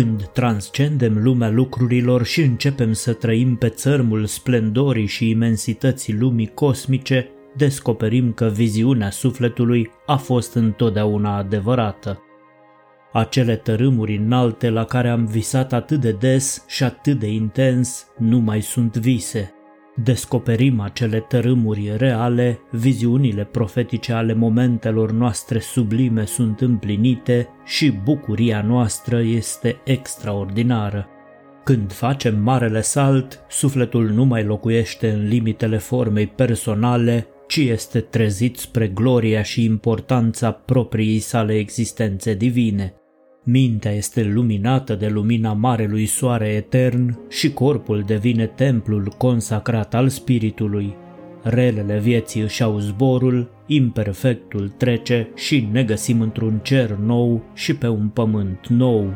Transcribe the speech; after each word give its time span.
Când 0.00 0.26
transcendem 0.26 1.22
lumea 1.22 1.50
lucrurilor 1.50 2.24
și 2.24 2.42
începem 2.42 2.92
să 2.92 3.12
trăim 3.12 3.56
pe 3.56 3.68
țărmul 3.68 4.26
splendorii 4.26 5.06
și 5.06 5.28
imensității 5.28 6.14
lumii 6.14 6.50
cosmice, 6.54 7.28
descoperim 7.56 8.32
că 8.32 8.46
viziunea 8.46 9.10
sufletului 9.10 9.90
a 10.06 10.16
fost 10.16 10.54
întotdeauna 10.54 11.36
adevărată. 11.36 12.22
Acele 13.12 13.56
tărâmuri 13.56 14.16
înalte 14.16 14.70
la 14.70 14.84
care 14.84 15.08
am 15.08 15.26
visat 15.26 15.72
atât 15.72 16.00
de 16.00 16.12
des 16.12 16.64
și 16.68 16.84
atât 16.84 17.18
de 17.18 17.30
intens 17.30 18.06
nu 18.18 18.38
mai 18.38 18.60
sunt 18.60 18.96
vise. 18.96 19.54
Descoperim 19.94 20.80
acele 20.80 21.20
tărâmuri 21.20 21.92
reale, 21.96 22.60
viziunile 22.70 23.44
profetice 23.44 24.12
ale 24.12 24.34
momentelor 24.34 25.10
noastre 25.10 25.58
sublime 25.58 26.24
sunt 26.24 26.60
împlinite 26.60 27.48
și 27.64 27.90
bucuria 27.90 28.62
noastră 28.62 29.20
este 29.20 29.80
extraordinară. 29.84 31.08
Când 31.64 31.92
facem 31.92 32.42
marele 32.42 32.80
salt, 32.80 33.44
sufletul 33.48 34.08
nu 34.08 34.24
mai 34.24 34.44
locuiește 34.44 35.10
în 35.10 35.28
limitele 35.28 35.78
formei 35.78 36.26
personale, 36.26 37.26
ci 37.48 37.56
este 37.56 38.00
trezit 38.00 38.56
spre 38.56 38.88
gloria 38.88 39.42
și 39.42 39.64
importanța 39.64 40.50
propriei 40.52 41.18
sale 41.18 41.54
existențe 41.54 42.34
divine. 42.34 42.99
Mintea 43.44 43.92
este 43.92 44.24
luminată 44.24 44.94
de 44.94 45.08
lumina 45.08 45.52
Marelui 45.52 46.06
Soare 46.06 46.48
Etern 46.48 47.18
și 47.28 47.52
corpul 47.52 48.02
devine 48.06 48.46
templul 48.46 49.14
consacrat 49.16 49.94
al 49.94 50.08
Spiritului. 50.08 50.96
Relele 51.42 51.98
vieții 51.98 52.40
își 52.40 52.62
au 52.62 52.78
zborul, 52.78 53.50
imperfectul 53.66 54.68
trece 54.68 55.28
și 55.34 55.68
ne 55.72 55.82
găsim 55.82 56.20
într-un 56.20 56.60
cer 56.62 56.90
nou 56.90 57.42
și 57.54 57.74
pe 57.76 57.88
un 57.88 58.08
pământ 58.08 58.66
nou. 58.68 59.14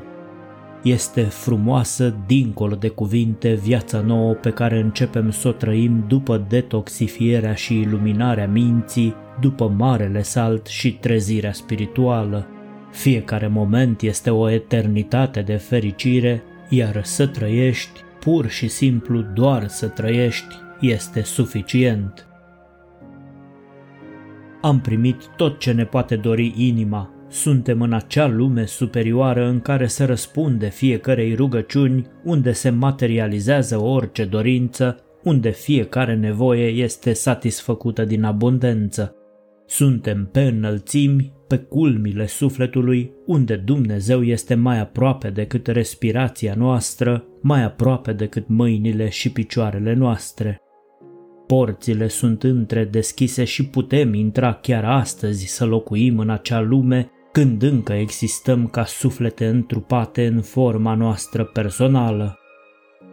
Este 0.83 1.23
frumoasă, 1.23 2.17
dincolo 2.27 2.75
de 2.75 2.89
cuvinte, 2.89 3.55
viața 3.63 4.01
nouă 4.01 4.33
pe 4.33 4.51
care 4.51 4.81
începem 4.81 5.31
să 5.31 5.49
o 5.49 5.53
trăim 5.53 6.05
după 6.09 6.47
detoxifierea 6.49 7.55
și 7.55 7.79
iluminarea 7.79 8.49
minții, 8.49 9.15
după 9.41 9.75
marele 9.77 10.23
salt 10.23 10.67
și 10.67 10.93
trezirea 10.93 11.53
spirituală. 11.53 12.49
Fiecare 12.95 13.47
moment 13.47 14.03
este 14.03 14.31
o 14.31 14.51
eternitate 14.51 15.41
de 15.41 15.57
fericire, 15.57 16.43
iar 16.69 17.05
să 17.05 17.27
trăiești, 17.27 18.01
pur 18.21 18.49
și 18.49 18.69
simplu 18.69 19.21
doar 19.21 19.69
să 19.69 19.89
trăiești, 19.89 20.55
este 20.81 21.23
suficient. 21.23 22.27
Am 24.61 24.81
primit 24.81 25.27
tot 25.37 25.59
ce 25.59 25.73
ne 25.73 25.85
poate 25.85 26.17
dori 26.17 26.55
inima. 26.57 27.11
Suntem 27.29 27.83
în 27.83 27.93
acea 27.93 28.27
lume 28.27 28.65
superioară 28.65 29.47
în 29.47 29.61
care 29.61 29.87
se 29.87 30.05
răspunde 30.05 30.69
fiecarei 30.69 31.35
rugăciuni, 31.35 32.07
unde 32.25 32.53
se 32.53 32.71
materializează 32.71 33.81
orice 33.81 34.25
dorință, 34.25 34.99
unde 35.23 35.51
fiecare 35.51 36.15
nevoie 36.15 36.67
este 36.69 37.13
satisfăcută 37.13 38.05
din 38.05 38.25
abundență. 38.25 39.15
Suntem 39.67 40.29
pe 40.33 40.41
înălțimi, 40.41 41.33
pe 41.49 41.57
culmile 41.57 42.27
sufletului, 42.27 43.13
unde 43.27 43.57
Dumnezeu 43.57 44.23
este 44.23 44.55
mai 44.55 44.81
aproape 44.81 45.31
decât 45.31 45.67
respirația 45.67 46.55
noastră, 46.57 47.25
mai 47.41 47.63
aproape 47.63 48.13
decât 48.13 48.49
mâinile 48.49 49.09
și 49.09 49.33
picioarele 49.33 49.95
noastre. 49.95 50.59
Porțile 51.47 52.09
sunt 52.09 52.43
între 52.43 52.85
deschise 52.85 53.45
și 53.45 53.67
putem 53.67 54.15
intra 54.15 54.53
chiar 54.53 54.85
astăzi 54.85 55.47
să 55.47 55.65
locuim 55.65 56.19
în 56.19 56.31
acea 56.31 56.61
lume 56.61 57.11
când 57.33 57.63
încă 57.63 57.93
existăm 57.93 58.67
ca 58.67 58.85
suflete 58.85 59.47
întrupate 59.47 60.27
în 60.27 60.41
forma 60.41 60.95
noastră 60.95 61.45
personală. 61.45 62.39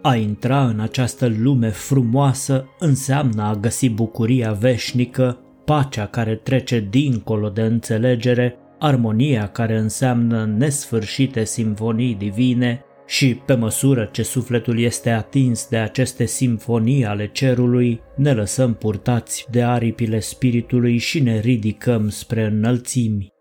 A 0.02 0.16
intra 0.16 0.66
în 0.66 0.80
această 0.80 1.32
lume 1.38 1.70
frumoasă 1.70 2.66
înseamnă 2.80 3.44
a 3.44 3.56
găsi 3.56 3.90
bucuria 3.90 4.52
veșnică 4.52 5.40
pacea 5.66 6.06
care 6.06 6.36
trece 6.36 6.88
dincolo 6.90 7.50
de 7.50 7.62
înțelegere, 7.62 8.56
armonia 8.80 9.48
care 9.48 9.78
înseamnă 9.78 10.54
nesfârșite 10.58 11.44
simfonii 11.44 12.16
divine 12.16 12.86
și, 13.08 13.36
pe 13.46 13.54
măsură 13.54 14.10
ce 14.12 14.24
sufletul 14.24 14.80
este 14.80 15.10
atins 15.10 15.68
de 15.70 15.78
aceste 15.78 16.26
simfonii 16.26 17.06
ale 17.06 17.30
cerului, 17.32 18.02
ne 18.16 18.34
lăsăm 18.34 18.74
purtați 18.74 19.48
de 19.50 19.64
aripile 19.64 20.20
spiritului 20.20 20.98
și 20.98 21.20
ne 21.20 21.40
ridicăm 21.40 22.10
spre 22.10 22.46
înălțimi. 22.46 23.34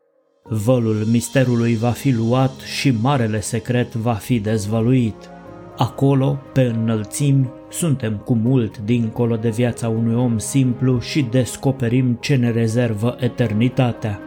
Vălul 0.42 1.04
misterului 1.10 1.76
va 1.76 1.90
fi 1.90 2.12
luat 2.12 2.60
și 2.60 2.90
marele 2.90 3.40
secret 3.40 3.94
va 3.94 4.14
fi 4.14 4.38
dezvăluit. 4.38 5.30
Acolo, 5.76 6.38
pe 6.52 6.62
înălțimi, 6.62 7.50
suntem 7.70 8.16
cu 8.24 8.34
mult 8.34 8.78
dincolo 8.78 9.36
de 9.36 9.48
viața 9.48 9.88
unui 9.88 10.14
om 10.14 10.38
simplu 10.38 11.00
și 11.00 11.22
descoperim 11.22 12.16
ce 12.20 12.36
ne 12.36 12.50
rezervă 12.50 13.16
eternitatea. 13.20 14.20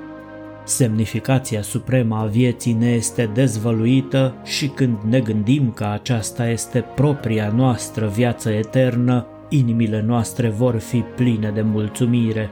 Semnificația 0.66 1.62
supremă 1.62 2.16
a 2.16 2.26
vieții 2.26 2.74
ne 2.74 2.90
este 2.90 3.30
dezvăluită 3.34 4.34
și 4.44 4.68
când 4.68 4.98
ne 5.10 5.20
gândim 5.20 5.72
că 5.72 5.86
aceasta 5.86 6.48
este 6.48 6.86
propria 6.96 7.54
noastră 7.56 8.08
viață 8.08 8.50
eternă, 8.50 9.26
inimile 9.50 10.04
noastre 10.08 10.50
vor 10.50 10.78
fi 10.78 11.04
pline 11.16 11.52
de 11.54 11.62
mulțumire. 11.62 12.50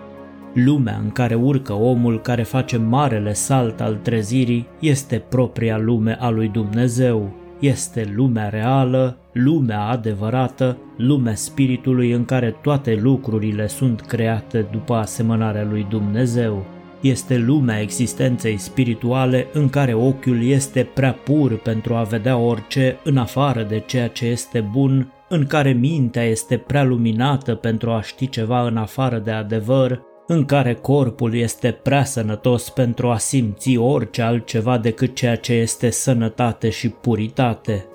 Lumea 0.54 1.00
în 1.04 1.10
care 1.10 1.36
urcă 1.36 1.74
omul 1.74 2.22
care 2.22 2.44
face 2.44 2.78
marele 2.78 3.34
salt 3.34 3.82
al 3.82 4.00
trezirii 4.02 4.68
este 4.80 5.24
propria 5.30 5.78
lume 5.78 6.18
a 6.20 6.30
lui 6.30 6.48
Dumnezeu, 6.48 7.32
este 7.60 8.12
lumea 8.16 8.50
reală, 8.50 9.18
lumea 9.34 9.82
adevărată, 9.82 10.78
lumea 10.98 11.36
spiritului 11.36 12.12
în 12.12 12.26
care 12.26 12.56
toate 12.62 13.00
lucrurile 13.02 13.68
sunt 13.68 14.02
create 14.02 14.68
după 14.72 14.94
asemănarea 14.94 15.68
lui 15.70 15.86
Dumnezeu. 15.90 16.66
Este 17.02 17.38
lumea 17.38 17.82
existenței 17.82 18.58
spirituale 18.58 19.48
în 19.54 19.70
care 19.70 19.94
ochiul 19.94 20.44
este 20.44 20.90
prea 20.94 21.14
pur 21.14 21.58
pentru 21.58 21.94
a 21.94 22.04
vedea 22.04 22.38
orice 22.38 23.00
în 23.04 23.18
afară 23.18 23.64
de 23.64 23.84
ceea 23.86 24.08
ce 24.08 24.26
este 24.26 24.60
bun, 24.72 25.14
în 25.30 25.46
care 25.46 25.72
mintea 25.72 26.24
este 26.24 26.58
prea 26.58 26.84
luminată 26.84 27.56
pentru 27.56 27.90
a 27.90 28.02
ști 28.02 28.30
ceva 28.30 28.68
în 28.68 28.78
afară 28.78 29.18
de 29.18 29.32
adevăr, 29.32 30.02
în 30.28 30.46
care 30.46 30.74
corpul 30.74 31.36
este 31.36 31.72
prea 31.84 32.04
sănătos 32.04 32.70
pentru 32.70 33.10
a 33.10 33.18
simți 33.18 33.78
orice 33.78 34.22
altceva 34.22 34.78
decât 34.78 35.16
ceea 35.16 35.36
ce 35.36 35.54
este 35.54 35.90
sănătate 35.90 36.70
și 36.70 36.90
puritate. 36.90 37.86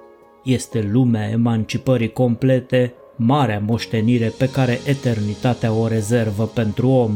Este 0.47 0.89
lumea 0.93 1.29
emancipării 1.29 2.13
complete, 2.13 2.95
marea 3.17 3.63
moștenire 3.67 4.33
pe 4.39 4.49
care 4.49 4.79
eternitatea 4.87 5.73
o 5.73 5.87
rezervă 5.87 6.45
pentru 6.45 6.89
om. 6.89 7.13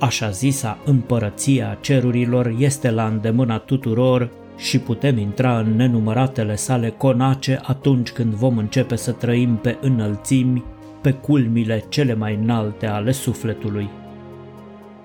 Așa 0.00 0.30
zisa 0.30 0.78
împărăția 0.84 1.78
cerurilor 1.80 2.54
este 2.58 2.90
la 2.90 3.06
îndemâna 3.06 3.58
tuturor 3.58 4.30
și 4.56 4.78
putem 4.78 5.18
intra 5.18 5.58
în 5.58 5.76
nenumăratele 5.76 6.56
sale 6.56 6.90
conace 6.90 7.60
atunci 7.62 8.10
când 8.10 8.32
vom 8.32 8.58
începe 8.58 8.96
să 8.96 9.12
trăim 9.12 9.56
pe 9.56 9.78
înălțimi, 9.80 10.64
pe 11.02 11.10
culmile 11.10 11.84
cele 11.88 12.14
mai 12.14 12.38
înalte 12.42 12.86
ale 12.86 13.12
sufletului. 13.12 13.88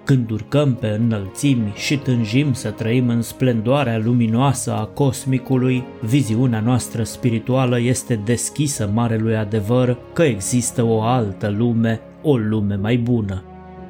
Când 0.04 0.32
urcăm 0.32 0.76
pe 0.76 0.88
înălțimi 0.88 1.72
și 1.76 1.98
tânjim 1.98 2.54
să 2.54 2.70
trăim 2.70 3.10
în 3.10 3.22
splendoarea 3.22 3.98
luminoasă 3.98 4.74
a 4.74 4.86
cosmicului, 4.86 5.84
viziunea 6.02 6.60
noastră 6.60 7.04
spirituală 7.04 7.80
este 7.80 8.16
deschisă 8.16 8.90
marelui 8.94 9.36
adevăr 9.36 9.98
că 10.14 10.24
există 10.24 10.84
o 10.84 11.02
altă 11.02 11.50
lume, 11.58 12.00
o 12.22 12.38
lume 12.38 12.76
mai 12.76 12.98
bună. 12.98 13.44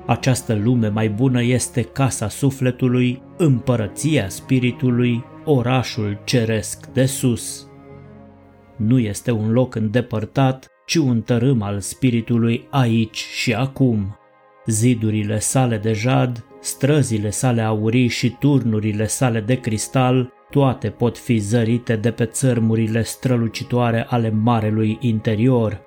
Această 0.06 0.60
lume 0.64 0.88
mai 0.88 1.10
bună 1.10 1.44
este 1.44 1.82
casa 1.82 2.30
sufletului, 2.30 3.22
împărăția 3.38 4.30
spiritului, 4.30 5.24
orașul 5.46 6.22
ceresc 6.24 6.88
de 6.94 7.06
sus. 7.06 7.68
Nu 8.76 9.00
este 9.00 9.32
un 9.32 9.52
loc 9.52 9.76
îndepărtat, 9.76 10.68
ci 10.86 10.96
un 10.96 11.22
tărâm 11.22 11.62
al 11.62 11.80
spiritului 11.80 12.68
aici 12.70 13.26
și 13.34 13.54
acum. 13.54 14.16
Zidurile 14.66 15.40
sale 15.40 15.78
de 15.78 15.94
jad, 15.94 16.44
străzile 16.60 17.30
sale 17.30 17.62
aurii 17.62 18.08
și 18.08 18.30
turnurile 18.40 19.08
sale 19.08 19.40
de 19.40 19.60
cristal, 19.60 20.34
toate 20.50 20.90
pot 20.90 21.18
fi 21.18 21.38
zărite 21.38 21.96
de 21.96 22.12
pe 22.12 22.26
țărmurile 22.26 23.04
strălucitoare 23.04 24.06
ale 24.10 24.30
marelui 24.30 24.98
interior. 25.02 25.82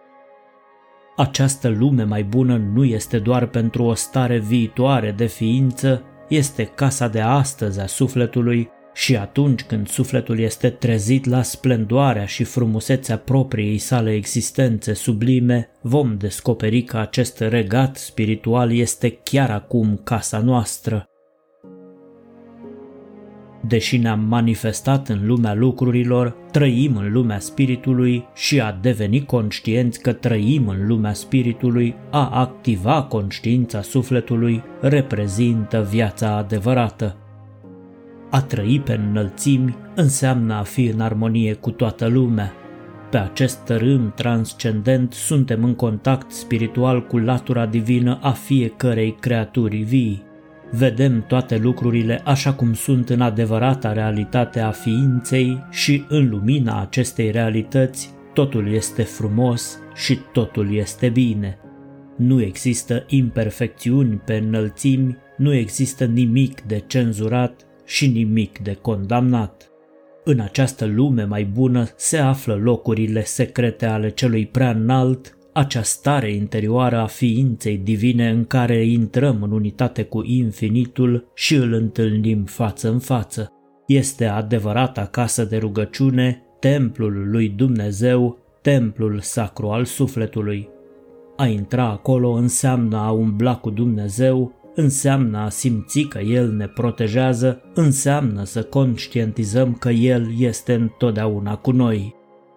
Această 1.17 1.69
lume 1.69 2.03
mai 2.03 2.25
bună 2.25 2.57
nu 2.57 2.85
este 2.85 3.19
doar 3.19 3.47
pentru 3.47 3.83
o 3.83 3.95
stare 3.95 4.39
viitoare 4.39 5.11
de 5.11 5.27
ființă, 5.27 6.03
este 6.29 6.65
casa 6.65 7.09
de 7.09 7.21
astăzi 7.21 7.81
a 7.81 7.87
sufletului 7.87 8.71
și 8.95 9.17
atunci 9.17 9.63
când 9.63 9.89
sufletul 9.89 10.39
este 10.39 10.71
trezit 10.71 11.25
la 11.25 11.43
splendoarea 11.43 12.27
și 12.27 12.45
frumusețea 12.45 13.19
propriei 13.19 13.79
sale 13.79 14.13
existențe 14.13 14.93
sublime, 14.93 15.71
vom 15.81 16.17
descoperi 16.19 16.83
că 16.83 16.97
acest 16.97 17.41
regat 17.41 17.97
spiritual 17.97 18.73
este 18.73 19.19
chiar 19.23 19.51
acum 19.51 20.01
casa 20.05 20.39
noastră. 20.39 21.09
Deși 23.67 23.97
ne-am 23.97 24.21
manifestat 24.21 25.09
în 25.09 25.27
lumea 25.27 25.55
lucrurilor, 25.55 26.37
trăim 26.51 26.97
în 26.97 27.13
lumea 27.13 27.39
spiritului 27.39 28.25
și 28.35 28.61
a 28.61 28.79
deveni 28.81 29.25
conștienți 29.25 30.01
că 30.01 30.13
trăim 30.13 30.69
în 30.69 30.87
lumea 30.87 31.13
spiritului, 31.13 31.95
a 32.11 32.29
activa 32.29 33.03
conștiința 33.03 33.83
sufletului, 33.83 34.63
reprezintă 34.81 35.89
viața 35.91 36.37
adevărată. 36.37 37.24
A 38.35 38.43
trăi 38.43 38.81
pe 38.85 39.01
înălțimi 39.09 39.77
înseamnă 39.95 40.55
a 40.55 40.63
fi 40.63 40.85
în 40.85 41.01
armonie 41.01 41.53
cu 41.53 41.71
toată 41.71 42.07
lumea. 42.07 42.53
Pe 43.11 43.17
acest 43.17 43.59
tărâm 43.59 44.13
transcendent 44.17 45.13
suntem 45.13 45.65
în 45.65 45.75
contact 45.75 46.31
spiritual 46.31 47.07
cu 47.07 47.19
latura 47.19 47.67
divină 47.67 48.19
a 48.23 48.31
fiecărei 48.31 49.17
creaturi 49.21 49.77
vii. 49.77 50.23
Vedem 50.71 51.25
toate 51.27 51.57
lucrurile 51.57 52.21
așa 52.25 52.53
cum 52.53 52.73
sunt 52.73 53.09
în 53.09 53.21
adevărata 53.21 53.93
realitate 53.93 54.61
a 54.61 54.71
ființei 54.71 55.65
și 55.71 56.05
în 56.09 56.29
lumina 56.29 56.81
acestei 56.81 57.31
realități 57.31 58.11
totul 58.33 58.73
este 58.73 59.03
frumos 59.03 59.79
și 59.95 60.19
totul 60.33 60.75
este 60.75 61.09
bine. 61.09 61.59
Nu 62.17 62.43
există 62.43 63.05
imperfecțiuni 63.07 64.17
pe 64.25 64.35
înălțimi, 64.35 65.17
nu 65.37 65.55
există 65.55 66.05
nimic 66.05 66.61
de 66.61 66.83
cenzurat 66.87 67.67
și 67.85 68.07
nimic 68.07 68.59
de 68.59 68.79
condamnat. 68.81 69.69
În 70.25 70.41
această 70.41 70.85
lume 70.85 71.25
mai 71.25 71.45
bună 71.45 71.87
se 71.97 72.17
află 72.17 72.55
locurile 72.55 73.25
secrete 73.25 73.87
ale 73.87 74.11
celui 74.11 74.47
prea 74.47 74.71
înalt, 74.71 75.37
acea 75.53 75.83
stare 75.83 76.33
interioară 76.33 76.97
a 76.97 77.07
ființei 77.07 77.77
divine 77.77 78.31
în 78.31 78.45
care 78.45 78.85
intrăm 78.85 79.43
în 79.43 79.51
unitate 79.51 80.03
cu 80.03 80.23
infinitul 80.25 81.31
și 81.35 81.55
îl 81.55 81.73
întâlnim 81.73 82.45
față 82.45 82.91
în 82.91 82.99
față. 82.99 83.49
Este 83.87 84.25
adevărata 84.25 85.07
casă 85.07 85.45
de 85.45 85.57
rugăciune, 85.57 86.43
templul 86.61 87.31
lui 87.31 87.49
Dumnezeu, 87.49 88.39
templul 88.63 89.21
sacru 89.21 89.69
al 89.69 89.85
sufletului. 89.85 90.69
A 91.37 91.47
intra 91.47 91.85
acolo 91.85 92.31
înseamnă 92.31 92.97
a 92.97 93.11
umbla 93.11 93.57
cu 93.57 93.71
Dumnezeu, 93.71 94.53
înseamnă 94.75 95.39
a 95.39 95.49
simți 95.49 96.01
că 96.01 96.19
El 96.19 96.53
ne 96.53 96.67
protejează, 96.67 97.63
înseamnă 97.75 98.45
să 98.45 98.63
conștientizăm 98.63 99.75
că 99.75 99.89
El 99.89 100.29
este 100.39 100.75
întotdeauna 100.75 101.57
cu 101.57 101.71
noi. 101.71 102.15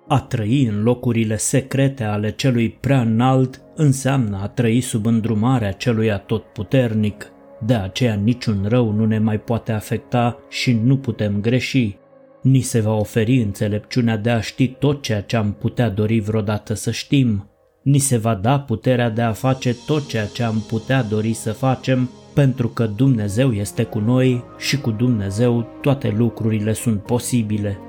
A 0.08 0.20
trăi 0.22 0.66
în 0.66 0.84
locurile 0.84 1.38
secrete 1.38 2.04
ale 2.04 2.32
celui 2.32 2.70
prea 2.70 3.02
înalt 3.02 3.62
înseamnă 3.76 4.40
a 4.42 4.48
trăi 4.48 4.82
sub 4.82 5.06
îndrumarea 5.06 5.72
celui 5.72 6.12
atotputernic. 6.12 7.32
De 7.66 7.74
aceea 7.74 8.14
niciun 8.14 8.66
rău 8.68 8.92
nu 8.92 9.06
ne 9.06 9.20
mai 9.20 9.40
poate 9.40 9.72
afecta 9.72 10.38
și 10.50 10.80
nu 10.84 10.98
putem 10.98 11.42
greși. 11.42 11.98
Ni 12.42 12.60
se 12.60 12.80
va 12.80 12.94
oferi 12.94 13.42
înțelepciunea 13.42 14.18
de 14.18 14.30
a 14.30 14.40
ști 14.40 14.68
tot 14.68 15.02
ceea 15.02 15.22
ce 15.22 15.36
am 15.36 15.54
putea 15.54 15.90
dori 15.90 16.20
vreodată 16.20 16.74
să 16.74 16.92
știm, 16.92 17.50
ni 17.88 17.98
se 17.98 18.18
va 18.18 18.34
da 18.34 18.60
puterea 18.60 19.10
de 19.10 19.22
a 19.22 19.32
face 19.32 19.76
tot 19.86 20.08
ceea 20.08 20.26
ce 20.26 20.44
am 20.44 20.64
putea 20.68 21.04
dori 21.04 21.34
să 21.34 21.52
facem, 21.52 22.10
pentru 22.34 22.68
că 22.68 22.86
Dumnezeu 22.96 23.52
este 23.52 23.84
cu 23.84 24.00
noi 24.00 24.44
și 24.58 24.82
cu 24.82 24.92
Dumnezeu 24.92 25.68
toate 25.82 26.14
lucrurile 26.18 26.74
sunt 26.74 27.02
posibile. 27.02 27.80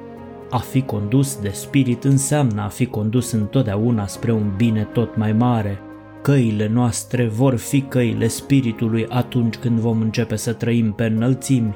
A 0.50 0.58
fi 0.58 0.82
condus 0.82 1.38
de 1.40 1.48
spirit 1.48 2.04
înseamnă 2.04 2.62
a 2.62 2.68
fi 2.68 2.86
condus 2.86 3.30
întotdeauna 3.30 4.06
spre 4.06 4.32
un 4.32 4.52
bine 4.56 4.88
tot 4.92 5.16
mai 5.16 5.32
mare. 5.32 5.78
Căile 6.22 6.68
noastre 6.68 7.26
vor 7.26 7.56
fi 7.56 7.80
căile 7.80 8.26
spiritului 8.26 9.06
atunci 9.08 9.54
când 9.54 9.78
vom 9.78 10.00
începe 10.00 10.36
să 10.36 10.52
trăim 10.52 10.92
pe 10.92 11.04
înălțimi. 11.04 11.74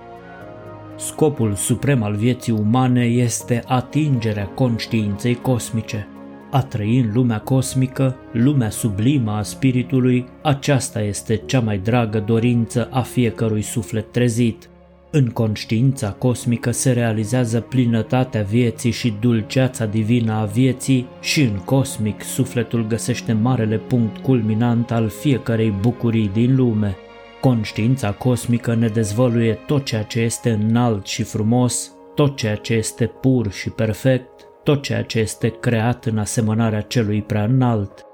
Scopul 0.97 1.55
suprem 1.55 2.03
al 2.03 2.15
vieții 2.15 2.53
umane 2.53 3.05
este 3.05 3.63
atingerea 3.67 4.47
conștiinței 4.47 5.35
cosmice. 5.35 6.07
A 6.55 6.63
trăi 6.63 6.99
în 6.99 7.11
lumea 7.15 7.39
cosmică, 7.39 8.17
lumea 8.33 8.71
sublimă 8.71 9.31
a 9.31 9.43
spiritului, 9.43 10.27
aceasta 10.43 11.01
este 11.01 11.37
cea 11.47 11.61
mai 11.61 11.79
dragă 11.79 12.19
dorință 12.27 12.89
a 12.91 13.01
fiecărui 13.01 13.63
suflet 13.63 14.13
trezit. 14.13 14.69
În 15.11 15.27
conștiința 15.27 16.11
cosmică 16.11 16.71
se 16.71 16.93
realizează 16.93 17.61
plinătatea 17.61 18.43
vieții 18.43 18.91
și 18.91 19.15
dulceața 19.21 19.87
divină 19.87 20.33
a 20.33 20.45
vieții 20.45 21.07
și 21.21 21.43
în 21.43 21.57
cosmic 21.65 22.23
sufletul 22.23 22.87
găsește 22.87 23.33
marele 23.33 23.77
punct 23.77 24.17
culminant 24.17 24.91
al 24.91 25.09
fiecărei 25.09 25.75
bucurii 25.81 26.31
din 26.33 26.57
lume. 26.57 26.97
Conștiința 27.41 28.11
cosmică 28.11 28.75
ne 28.75 28.89
dezvăluie 28.89 29.59
tot 29.67 29.85
ceea 29.85 30.03
ce 30.03 30.21
este 30.21 30.51
înalt 30.51 31.07
și 31.07 31.23
frumos, 31.23 31.93
tot 32.15 32.37
ceea 32.37 32.57
ce 32.57 32.75
este 32.75 33.07
pur 33.07 33.53
și 33.53 33.71
perfect, 33.71 34.32
tot 34.63 34.83
ceea 34.83 35.03
ce 35.03 35.19
este 35.19 35.49
creat 35.61 36.05
în 36.05 36.19
asemănarea 36.19 36.81
celui 36.81 37.23
prea 37.23 37.45
înalt. 37.45 38.07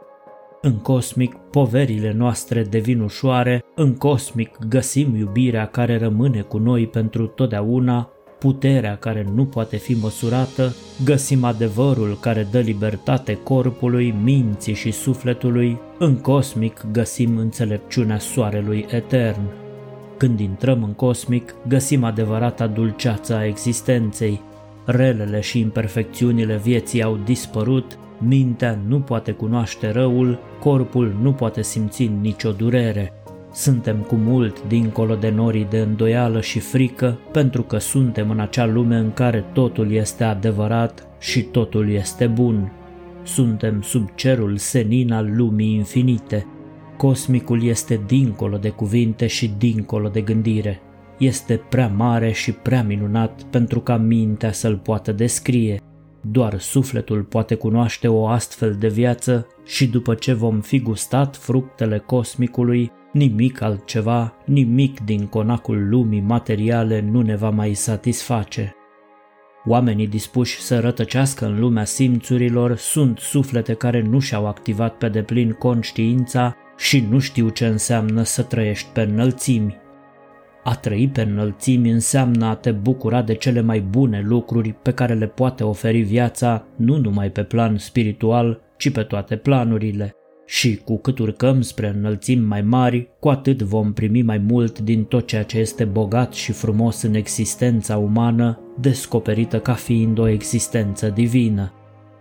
În 0.63 0.75
cosmic, 0.79 1.35
poverile 1.35 2.13
noastre 2.13 2.63
devin 2.63 3.01
ușoare, 3.01 3.65
în 3.75 3.95
cosmic 3.95 4.59
găsim 4.69 5.17
iubirea 5.17 5.67
care 5.67 5.99
rămâne 5.99 6.41
cu 6.41 6.59
noi 6.59 6.87
pentru 6.87 7.27
totdeauna, 7.27 8.11
puterea 8.39 8.97
care 8.97 9.27
nu 9.35 9.45
poate 9.45 9.77
fi 9.77 9.95
măsurată, 9.95 10.75
găsim 11.05 11.45
adevărul 11.45 12.19
care 12.21 12.47
dă 12.51 12.59
libertate 12.59 13.39
corpului, 13.43 14.15
minții 14.23 14.75
și 14.75 14.91
sufletului, 14.91 15.81
în 15.99 16.17
cosmic 16.21 16.85
găsim 16.93 17.37
înțelepciunea 17.37 18.19
soarelui 18.19 18.87
etern. 18.91 19.41
Când 20.17 20.41
intrăm 20.41 20.83
în 20.83 20.93
cosmic, 20.93 21.55
găsim 21.69 22.05
adevărata 22.05 22.67
dulceață 22.67 23.35
a 23.35 23.47
existenței, 23.47 24.41
relele 24.91 25.41
și 25.41 25.59
imperfecțiunile 25.59 26.57
vieții 26.57 27.03
au 27.03 27.19
dispărut, 27.25 27.99
mintea 28.19 28.79
nu 28.87 29.01
poate 29.01 29.33
cunoaște 29.33 29.91
răul, 29.91 30.39
corpul 30.61 31.17
nu 31.23 31.33
poate 31.33 31.63
simți 31.63 32.11
nicio 32.21 32.51
durere. 32.51 33.13
Suntem 33.53 33.97
cu 33.97 34.15
mult 34.15 34.67
dincolo 34.67 35.15
de 35.15 35.31
norii 35.31 35.67
de 35.71 35.79
îndoială 35.79 36.41
și 36.41 36.59
frică, 36.59 37.19
pentru 37.33 37.63
că 37.63 37.79
suntem 37.79 38.31
în 38.31 38.41
acea 38.41 38.67
lume 38.67 38.97
în 38.97 39.13
care 39.13 39.45
totul 39.53 39.93
este 39.93 40.25
adevărat 40.25 41.07
și 41.19 41.43
totul 41.43 41.91
este 41.91 42.27
bun. 42.27 42.73
Suntem 43.23 43.83
sub 43.83 44.09
cerul 44.15 44.57
senin 44.57 45.13
al 45.13 45.37
lumii 45.37 45.75
infinite. 45.75 46.47
Cosmicul 46.97 47.65
este 47.65 48.01
dincolo 48.07 48.57
de 48.57 48.69
cuvinte 48.69 49.27
și 49.27 49.51
dincolo 49.59 50.09
de 50.09 50.21
gândire 50.21 50.81
este 51.19 51.61
prea 51.69 51.89
mare 51.89 52.33
și 52.33 52.53
prea 52.53 52.83
minunat 52.83 53.43
pentru 53.43 53.81
ca 53.81 53.97
mintea 53.97 54.53
să-l 54.53 54.77
poată 54.77 55.13
descrie. 55.13 55.81
Doar 56.21 56.59
sufletul 56.59 57.23
poate 57.23 57.55
cunoaște 57.55 58.09
o 58.09 58.27
astfel 58.27 58.77
de 58.79 58.89
viață 58.89 59.47
și 59.65 59.87
după 59.87 60.15
ce 60.15 60.33
vom 60.33 60.61
fi 60.61 60.81
gustat 60.81 61.37
fructele 61.37 61.99
cosmicului, 61.99 62.91
nimic 63.13 63.61
altceva, 63.61 64.35
nimic 64.45 65.01
din 65.01 65.27
conacul 65.27 65.89
lumii 65.89 66.21
materiale 66.21 67.01
nu 67.01 67.21
ne 67.21 67.37
va 67.37 67.51
mai 67.51 67.75
satisface. 67.75 68.73
Oamenii 69.65 70.07
dispuși 70.07 70.61
să 70.61 70.81
rătăcească 70.81 71.47
în 71.47 71.61
lumea 71.61 71.85
simțurilor 71.85 72.77
sunt 72.77 73.19
suflete 73.19 73.75
care 73.75 74.03
nu 74.03 74.19
și-au 74.19 74.47
activat 74.47 74.95
pe 74.97 75.09
deplin 75.09 75.53
conștiința 75.53 76.57
și 76.77 77.07
nu 77.11 77.19
știu 77.19 77.49
ce 77.49 77.67
înseamnă 77.67 78.23
să 78.23 78.43
trăiești 78.43 78.89
pe 78.93 79.01
înălțimi. 79.01 79.77
A 80.69 80.75
trăi 80.75 81.09
pe 81.13 81.21
înălțimi 81.21 81.91
înseamnă 81.91 82.47
a 82.47 82.55
te 82.55 82.71
bucura 82.71 83.23
de 83.23 83.35
cele 83.35 83.61
mai 83.61 83.81
bune 83.81 84.23
lucruri 84.27 84.73
pe 84.73 84.93
care 84.93 85.15
le 85.15 85.27
poate 85.27 85.65
oferi 85.65 86.01
viața, 86.01 86.67
nu 86.77 86.97
numai 86.97 87.31
pe 87.31 87.43
plan 87.43 87.77
spiritual, 87.77 88.61
ci 88.77 88.91
pe 88.91 89.03
toate 89.03 89.37
planurile. 89.37 90.15
Și 90.47 90.77
cu 90.85 90.99
cât 90.99 91.19
urcăm 91.19 91.61
spre 91.61 91.89
înălțimi 91.97 92.47
mai 92.47 92.63
mari, 92.63 93.09
cu 93.21 93.29
atât 93.29 93.63
vom 93.63 93.93
primi 93.93 94.23
mai 94.23 94.39
mult 94.39 94.79
din 94.79 95.05
tot 95.05 95.27
ceea 95.27 95.43
ce 95.43 95.59
este 95.59 95.85
bogat 95.85 96.33
și 96.33 96.53
frumos 96.53 97.03
în 97.03 97.15
existența 97.15 97.97
umană, 97.97 98.61
descoperită 98.81 99.59
ca 99.59 99.73
fiind 99.73 100.19
o 100.19 100.29
existență 100.29 101.09
divină. 101.09 101.73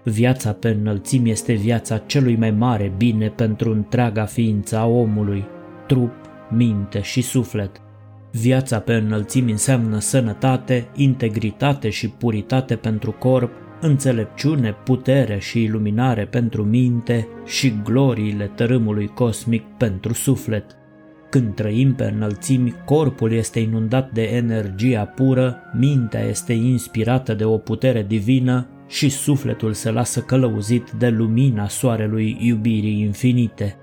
Viața 0.04 0.52
pe 0.52 0.70
înălțimi 0.70 1.30
este 1.32 1.54
viața 1.54 1.98
celui 1.98 2.36
mai 2.36 2.52
mare 2.52 2.94
bine 2.98 3.30
pentru 3.30 3.72
întreaga 3.72 4.26
ființă 4.26 4.78
a 4.78 4.86
omului, 4.86 5.46
trup, 5.88 6.14
minte 6.50 7.02
și 7.02 7.22
suflet– 7.22 7.82
Viața 8.32 8.80
pe 8.80 8.94
înălțimi 8.94 9.52
înseamnă 9.52 10.00
sănătate, 10.00 10.88
integritate 10.96 11.90
și 11.90 12.10
puritate 12.10 12.76
pentru 12.76 13.12
corp, 13.12 13.52
înțelepciune, 13.82 14.76
putere 14.84 15.40
și 15.40 15.64
iluminare 15.64 16.26
pentru 16.26 16.64
minte 16.64 17.28
și 17.46 17.74
gloriile 17.84 18.52
tărâmului 18.56 19.08
cosmic 19.08 19.64
pentru 19.78 20.14
suflet. 20.14 20.66
Când 21.30 21.56
trăim 21.56 21.94
pe 21.94 22.04
înălțimi, 22.04 22.76
corpul 22.86 23.32
este 23.32 23.60
inundat 23.60 24.12
de 24.12 24.24
energia 24.24 25.06
pură, 25.06 25.62
mintea 25.74 26.22
este 26.22 26.54
inspirată 26.54 27.34
de 27.34 27.44
o 27.44 27.58
putere 27.58 28.06
divină 28.08 28.68
și 28.88 29.10
sufletul 29.10 29.74
se 29.74 29.92
lasă 29.92 30.20
călăuzit 30.20 30.92
de 30.92 31.10
lumina 31.10 31.68
soarelui 31.68 32.38
iubirii 32.40 33.02
infinite. 33.02 33.76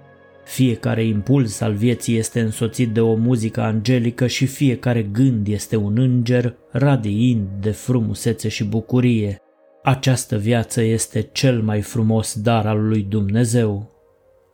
Fiecare 0.45 1.05
impuls 1.05 1.61
al 1.61 1.73
vieții 1.73 2.17
este 2.17 2.41
însoțit 2.41 2.93
de 2.93 3.01
o 3.01 3.15
muzică 3.15 3.61
angelică 3.61 4.27
și 4.27 4.47
fiecare 4.47 5.03
gând 5.03 5.47
este 5.49 5.77
un 5.77 5.99
înger 5.99 6.57
radiind 6.71 7.49
de 7.61 7.71
frumusețe 7.71 8.49
și 8.49 8.65
bucurie. 8.65 9.39
Această 9.83 10.37
viață 10.37 10.83
este 10.83 11.29
cel 11.33 11.63
mai 11.63 11.81
frumos 11.81 12.41
dar 12.41 12.67
al 12.67 12.87
lui 12.89 13.07
Dumnezeu. 13.09 13.93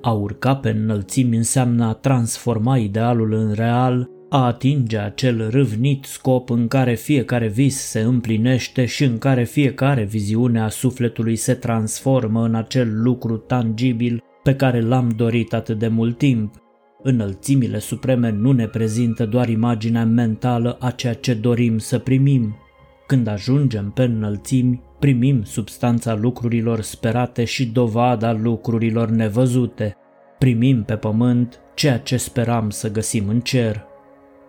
A 0.02 0.12
urca 0.12 0.56
pe 0.56 0.70
înălțimi 0.70 1.36
înseamnă 1.36 1.84
a 1.84 1.92
transforma 1.92 2.78
idealul 2.78 3.32
în 3.32 3.52
real, 3.52 4.10
a 4.28 4.46
atinge 4.46 4.98
acel 4.98 5.50
râvnit 5.50 6.04
scop 6.04 6.50
în 6.50 6.68
care 6.68 6.94
fiecare 6.94 7.48
vis 7.48 7.76
se 7.76 8.00
împlinește 8.00 8.84
și 8.84 9.04
în 9.04 9.18
care 9.18 9.44
fiecare 9.44 10.02
viziune 10.02 10.60
a 10.60 10.68
sufletului 10.68 11.36
se 11.36 11.54
transformă 11.54 12.44
în 12.44 12.54
acel 12.54 13.02
lucru 13.02 13.36
tangibil 13.36 14.22
pe 14.42 14.56
care 14.56 14.80
l-am 14.80 15.08
dorit 15.08 15.52
atât 15.52 15.78
de 15.78 15.88
mult 15.88 16.18
timp. 16.18 16.54
Înălțimile 17.02 17.78
supreme 17.78 18.30
nu 18.30 18.52
ne 18.52 18.66
prezintă 18.66 19.26
doar 19.26 19.48
imaginea 19.48 20.04
mentală 20.04 20.76
a 20.80 20.90
ceea 20.90 21.14
ce 21.14 21.34
dorim 21.34 21.78
să 21.78 21.98
primim. 21.98 22.56
Când 23.06 23.26
ajungem 23.26 23.90
pe 23.90 24.02
înălțimi, 24.02 24.82
primim 24.98 25.42
substanța 25.42 26.14
lucrurilor 26.14 26.80
sperate 26.80 27.44
și 27.44 27.66
dovada 27.66 28.32
lucrurilor 28.32 29.08
nevăzute. 29.08 29.96
Primim 30.38 30.82
pe 30.82 30.96
pământ 30.96 31.60
ceea 31.74 31.98
ce 31.98 32.16
speram 32.16 32.70
să 32.70 32.90
găsim 32.90 33.28
în 33.28 33.40
cer. 33.40 33.84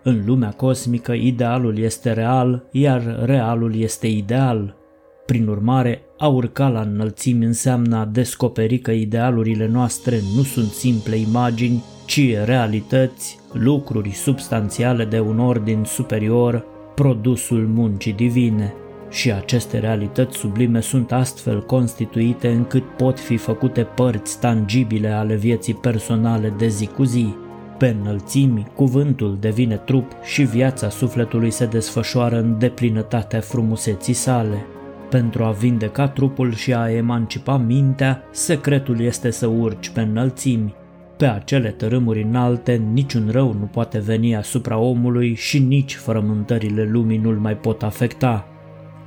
În 0.02 0.22
lumea 0.26 0.50
cosmică, 0.50 1.12
idealul 1.12 1.78
este 1.78 2.12
real, 2.12 2.68
iar 2.70 3.22
realul 3.24 3.76
este 3.76 4.06
ideal. 4.06 4.76
Prin 5.26 5.48
urmare, 5.48 6.02
a 6.18 6.26
urca 6.26 6.68
la 6.68 6.80
înălțimi 6.80 7.44
înseamnă 7.44 7.96
a 7.96 8.04
descoperi 8.04 8.78
că 8.78 8.90
idealurile 8.90 9.66
noastre 9.66 10.20
nu 10.36 10.42
sunt 10.42 10.70
simple 10.70 11.16
imagini, 11.16 11.84
ci 12.06 12.34
realități, 12.44 13.38
lucruri 13.52 14.10
substanțiale 14.10 15.04
de 15.04 15.20
un 15.20 15.38
ordin 15.38 15.82
superior, 15.84 16.64
produsul 16.94 17.66
muncii 17.74 18.12
divine. 18.12 18.74
Și 19.10 19.32
aceste 19.32 19.78
realități 19.78 20.36
sublime 20.36 20.80
sunt 20.80 21.12
astfel 21.12 21.62
constituite 21.62 22.48
încât 22.48 22.96
pot 22.96 23.20
fi 23.20 23.36
făcute 23.36 23.82
părți 23.82 24.40
tangibile 24.40 25.08
ale 25.08 25.34
vieții 25.34 25.74
personale 25.74 26.54
de 26.58 26.68
zi 26.68 26.86
cu 26.86 27.02
zi. 27.02 27.34
Pe 27.78 27.96
înălțimi, 28.00 28.66
cuvântul 28.74 29.36
devine 29.40 29.76
trup 29.76 30.12
și 30.22 30.42
viața 30.42 30.88
sufletului 30.88 31.50
se 31.50 31.66
desfășoară 31.66 32.38
în 32.38 32.58
deplinătatea 32.58 33.40
frumuseții 33.40 34.14
sale. 34.14 34.66
Pentru 35.12 35.44
a 35.44 35.50
vindeca 35.50 36.08
trupul 36.08 36.54
și 36.54 36.74
a 36.74 36.90
emancipa 36.90 37.56
mintea, 37.56 38.24
secretul 38.30 39.00
este 39.00 39.30
să 39.30 39.46
urci 39.46 39.88
pe 39.88 40.00
înălțimi. 40.00 40.74
Pe 41.16 41.26
acele 41.26 41.70
tărâmuri 41.70 42.22
înalte 42.22 42.82
niciun 42.92 43.28
rău 43.30 43.52
nu 43.52 43.64
poate 43.64 43.98
veni 43.98 44.36
asupra 44.36 44.76
omului 44.78 45.34
și 45.34 45.58
nici 45.58 45.94
frământările 45.94 46.88
lumii 46.90 47.18
nu-l 47.18 47.34
mai 47.34 47.56
pot 47.56 47.82
afecta. 47.82 48.46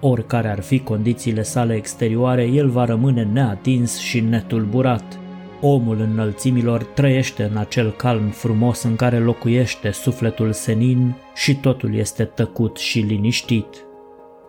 Oricare 0.02 0.50
ar 0.50 0.60
fi 0.62 0.80
condițiile 0.80 1.44
sale 1.44 1.74
exterioare, 1.74 2.44
el 2.44 2.70
va 2.70 2.86
rămâne 2.86 3.24
neatins 3.24 3.98
și 3.98 4.20
netulburat. 4.20 5.20
Omul 5.62 6.00
înălțimilor 6.12 6.84
trăiește 6.84 7.44
în 7.44 7.58
acel 7.58 7.92
calm 7.92 8.30
frumos 8.30 8.84
în 8.84 8.96
care 8.96 9.18
locuiește 9.18 9.92
sufletul 9.92 10.52
senin 10.52 11.16
și 11.36 11.56
totul 11.56 11.96
este 11.96 12.24
tăcut 12.24 12.78
și 12.78 13.00
liniștit. 13.00 13.85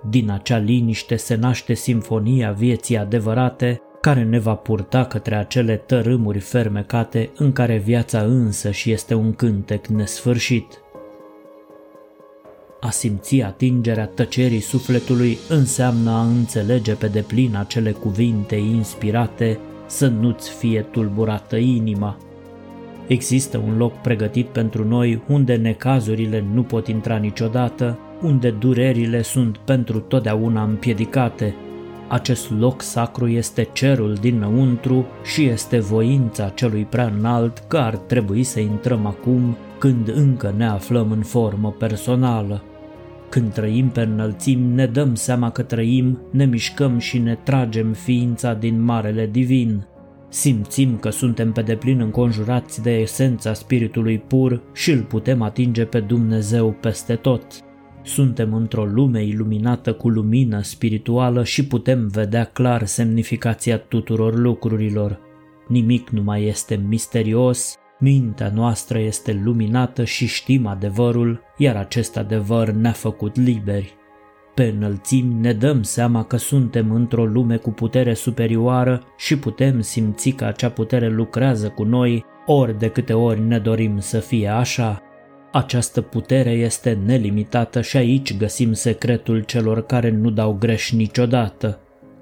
Din 0.08 0.30
acea 0.30 0.58
liniște 0.58 1.16
se 1.16 1.34
naște 1.34 1.74
simfonia 1.74 2.50
vieții 2.50 2.96
adevărate, 2.96 3.80
care 4.00 4.24
ne 4.24 4.38
va 4.38 4.54
purta 4.54 5.04
către 5.04 5.34
acele 5.34 5.76
tărâmuri 5.76 6.38
fermecate 6.38 7.30
în 7.36 7.52
care 7.52 7.76
viața 7.76 8.20
însă 8.20 8.70
și 8.70 8.90
este 8.90 9.14
un 9.14 9.32
cântec 9.32 9.86
nesfârșit. 9.86 10.80
A 12.80 12.90
simți 12.90 13.40
atingerea 13.40 14.06
tăcerii 14.06 14.60
sufletului 14.60 15.38
înseamnă 15.48 16.10
a 16.10 16.22
înțelege 16.22 16.94
pe 16.94 17.06
deplin 17.06 17.56
acele 17.56 17.90
cuvinte 17.90 18.56
inspirate 18.56 19.58
să 19.86 20.06
nu-ți 20.06 20.50
fie 20.50 20.80
tulburată 20.80 21.56
inima. 21.56 22.16
Există 23.06 23.58
un 23.66 23.76
loc 23.76 23.92
pregătit 23.92 24.46
pentru 24.46 24.84
noi 24.84 25.22
unde 25.28 25.56
necazurile 25.56 26.44
nu 26.52 26.62
pot 26.62 26.86
intra 26.86 27.16
niciodată, 27.16 27.98
unde 28.22 28.50
durerile 28.50 29.22
sunt 29.22 29.56
pentru 29.56 30.00
totdeauna 30.00 30.62
împiedicate. 30.62 31.54
Acest 32.08 32.50
loc 32.58 32.82
sacru 32.82 33.28
este 33.28 33.68
cerul 33.72 34.14
dinăuntru 34.14 35.06
și 35.24 35.44
este 35.44 35.78
voința 35.78 36.48
celui 36.48 36.84
prea 36.84 37.12
înalt 37.18 37.58
că 37.58 37.76
ar 37.76 37.96
trebui 37.96 38.42
să 38.42 38.60
intrăm 38.60 39.06
acum 39.06 39.56
când 39.78 40.08
încă 40.14 40.54
ne 40.56 40.66
aflăm 40.66 41.10
în 41.10 41.22
formă 41.22 41.74
personală. 41.78 42.62
Când 43.28 43.52
trăim 43.52 43.88
pe 43.88 44.00
înălțim, 44.00 44.60
ne 44.74 44.86
dăm 44.86 45.14
seama 45.14 45.50
că 45.50 45.62
trăim, 45.62 46.18
ne 46.30 46.44
mișcăm 46.44 46.98
și 46.98 47.18
ne 47.18 47.34
tragem 47.42 47.92
ființa 47.92 48.54
din 48.54 48.82
Marele 48.82 49.28
Divin. 49.32 49.86
Simțim 50.28 50.96
că 50.96 51.10
suntem 51.10 51.52
pe 51.52 51.62
deplin 51.62 52.00
înconjurați 52.00 52.82
de 52.82 52.90
esența 52.90 53.52
Spiritului 53.52 54.18
pur 54.18 54.62
și 54.72 54.90
îl 54.90 55.02
putem 55.02 55.42
atinge 55.42 55.84
pe 55.84 56.00
Dumnezeu 56.00 56.76
peste 56.80 57.14
tot. 57.14 57.44
Suntem 58.06 58.54
într-o 58.54 58.84
lume 58.84 59.24
iluminată 59.24 59.92
cu 59.92 60.08
lumină 60.08 60.62
spirituală 60.62 61.44
și 61.44 61.66
putem 61.66 62.08
vedea 62.08 62.44
clar 62.44 62.84
semnificația 62.84 63.78
tuturor 63.78 64.38
lucrurilor. 64.38 65.20
Nimic 65.68 66.10
nu 66.10 66.22
mai 66.22 66.44
este 66.44 66.80
misterios, 66.88 67.74
mintea 67.98 68.50
noastră 68.54 68.98
este 68.98 69.40
luminată 69.44 70.04
și 70.04 70.26
știm 70.26 70.66
adevărul, 70.66 71.40
iar 71.56 71.76
acest 71.76 72.16
adevăr 72.16 72.70
ne-a 72.70 72.92
făcut 72.92 73.36
liberi. 73.36 73.94
Pe 74.54 74.74
înălțimi 74.76 75.34
ne 75.40 75.52
dăm 75.52 75.82
seama 75.82 76.24
că 76.24 76.36
suntem 76.36 76.90
într-o 76.90 77.24
lume 77.24 77.56
cu 77.56 77.70
putere 77.70 78.14
superioară 78.14 79.02
și 79.16 79.38
putem 79.38 79.80
simți 79.80 80.30
că 80.30 80.44
acea 80.44 80.70
putere 80.70 81.08
lucrează 81.08 81.68
cu 81.68 81.82
noi 81.82 82.24
ori 82.46 82.78
de 82.78 82.88
câte 82.88 83.12
ori 83.12 83.40
ne 83.40 83.58
dorim 83.58 83.98
să 83.98 84.18
fie 84.18 84.48
așa. 84.48 85.00
Această 85.56 86.00
putere 86.00 86.50
este 86.50 86.98
nelimitată 87.04 87.80
și 87.80 87.96
aici 87.96 88.36
găsim 88.36 88.72
secretul 88.72 89.40
celor 89.40 89.86
care 89.86 90.10
nu 90.10 90.30
dau 90.30 90.52
greș 90.52 90.92
niciodată. 90.92 91.80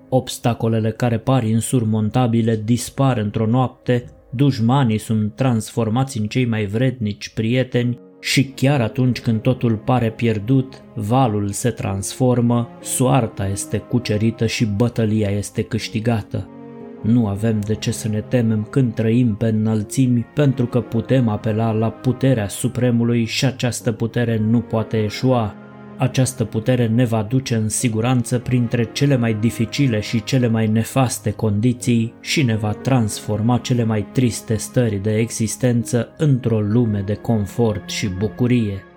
Obstacolele 0.08 0.90
care 0.90 1.18
par 1.18 1.44
insurmontabile 1.44 2.60
dispar 2.64 3.18
într-o 3.18 3.46
noapte, 3.46 4.04
dușmanii 4.30 4.98
sunt 4.98 5.34
transformați 5.34 6.18
în 6.18 6.26
cei 6.26 6.44
mai 6.44 6.66
vrednici 6.66 7.28
prieteni 7.28 7.98
și 8.20 8.44
chiar 8.44 8.80
atunci 8.80 9.20
când 9.20 9.40
totul 9.40 9.76
pare 9.76 10.10
pierdut, 10.10 10.82
valul 10.94 11.48
se 11.48 11.70
transformă, 11.70 12.68
soarta 12.80 13.46
este 13.46 13.78
cucerită 13.78 14.46
și 14.46 14.64
bătălia 14.64 15.28
este 15.28 15.62
câștigată. 15.62 16.48
Nu 17.04 17.26
avem 17.26 17.60
de 17.60 17.74
ce 17.74 17.90
să 17.90 18.08
ne 18.08 18.20
temem 18.20 18.66
când 18.70 18.94
trăim 18.94 19.34
pe 19.34 19.46
înălțimi 19.46 20.26
pentru 20.34 20.66
că 20.66 20.80
putem 20.80 21.28
apela 21.28 21.72
la 21.72 21.90
puterea 21.90 22.48
Supremului 22.48 23.24
și 23.24 23.44
această 23.44 23.92
putere 23.92 24.38
nu 24.38 24.60
poate 24.60 25.02
eșua. 25.02 25.54
Această 25.96 26.44
putere 26.44 26.86
ne 26.86 27.04
va 27.04 27.22
duce 27.22 27.54
în 27.54 27.68
siguranță 27.68 28.38
printre 28.38 28.84
cele 28.92 29.16
mai 29.16 29.34
dificile 29.34 30.00
și 30.00 30.24
cele 30.24 30.48
mai 30.48 30.66
nefaste 30.66 31.30
condiții 31.30 32.14
și 32.20 32.42
ne 32.42 32.56
va 32.56 32.72
transforma 32.72 33.58
cele 33.58 33.84
mai 33.84 34.06
triste 34.12 34.56
stări 34.56 34.96
de 34.96 35.16
existență 35.16 36.14
într-o 36.16 36.60
lume 36.60 37.02
de 37.06 37.14
confort 37.14 37.90
și 37.90 38.08
bucurie. 38.08 38.93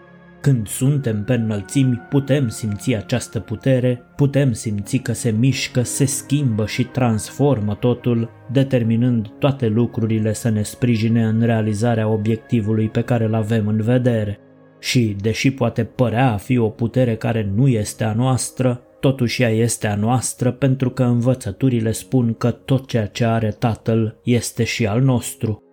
Când 0.47 0.67
suntem 0.67 1.23
pe 1.23 1.33
înălțimi, 1.33 2.01
putem 2.09 2.47
simți 2.47 2.95
această 2.95 3.39
putere, 3.39 4.03
putem 4.15 4.51
simți 4.51 4.97
că 4.97 5.13
se 5.13 5.29
mișcă, 5.29 5.81
se 5.81 6.05
schimbă 6.05 6.65
și 6.65 6.83
transformă 6.83 7.75
totul, 7.75 8.29
determinând 8.51 9.27
toate 9.39 9.67
lucrurile 9.67 10.33
să 10.33 10.49
ne 10.49 10.61
sprijine 10.61 11.23
în 11.23 11.41
realizarea 11.41 12.07
obiectivului 12.07 12.89
pe 12.89 13.01
care 13.01 13.23
îl 13.23 13.33
avem 13.33 13.67
în 13.67 13.81
vedere. 13.81 14.39
Și, 14.79 15.15
deși 15.21 15.51
poate 15.51 15.83
părea 15.83 16.31
a 16.31 16.37
fi 16.37 16.57
o 16.57 16.69
putere 16.69 17.15
care 17.15 17.51
nu 17.55 17.67
este 17.67 18.03
a 18.03 18.13
noastră, 18.13 18.81
totuși 18.99 19.41
ea 19.41 19.49
este 19.49 19.87
a 19.87 19.95
noastră 19.95 20.51
pentru 20.51 20.89
că 20.89 21.03
învățăturile 21.03 21.91
spun 21.91 22.33
că 22.33 22.51
tot 22.51 22.87
ceea 22.87 23.05
ce 23.05 23.25
are 23.25 23.49
Tatăl 23.49 24.19
este 24.23 24.63
și 24.63 24.87
al 24.87 25.01
nostru. 25.01 25.66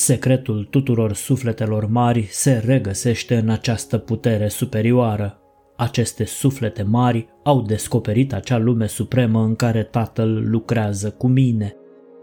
Secretul 0.00 0.64
tuturor 0.70 1.12
sufletelor 1.12 1.86
mari 1.86 2.26
se 2.30 2.62
regăsește 2.64 3.36
în 3.36 3.48
această 3.48 3.98
putere 3.98 4.48
superioară. 4.48 5.38
Aceste 5.76 6.24
suflete 6.24 6.82
mari 6.82 7.28
au 7.42 7.62
descoperit 7.62 8.32
acea 8.32 8.58
lume 8.58 8.86
supremă 8.86 9.42
în 9.42 9.56
care 9.56 9.82
Tatăl 9.82 10.50
lucrează 10.50 11.10
cu 11.10 11.26
mine. 11.26 11.76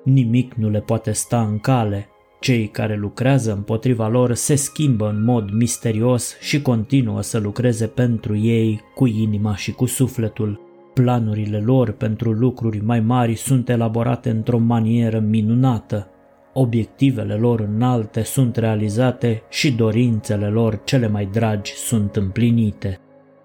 Nimic 0.04 0.54
nu 0.54 0.70
le 0.70 0.80
poate 0.80 1.12
sta 1.12 1.42
în 1.42 1.60
cale. 1.60 2.08
Cei 2.40 2.68
care 2.68 2.96
lucrează 2.96 3.54
împotriva 3.54 4.08
lor 4.08 4.34
se 4.34 4.56
schimbă 4.56 5.10
în 5.10 5.24
mod 5.24 5.50
misterios 5.52 6.38
și 6.40 6.62
continuă 6.62 7.22
să 7.22 7.38
lucreze 7.38 7.88
pentru 7.88 8.38
ei 8.38 8.82
cu 8.94 9.06
inima 9.06 9.56
și 9.56 9.72
cu 9.72 9.86
sufletul. 9.86 10.62
Planurile 10.94 11.60
lor 11.60 11.92
pentru 11.92 12.32
lucruri 12.32 12.84
mai 12.86 13.00
mari 13.00 13.36
sunt 13.36 13.70
elaborate 13.70 14.30
într-o 14.30 14.58
manieră 14.58 15.20
minunată 15.20 16.10
obiectivele 16.58 17.34
lor 17.34 17.60
înalte 17.60 18.24
sunt 18.24 18.56
realizate 18.56 19.42
și 19.50 19.72
dorințele 19.72 20.48
lor 20.48 20.82
cele 20.84 21.08
mai 21.08 21.30
dragi 21.32 21.74
sunt 21.74 22.16
împlinite. 22.16 23.00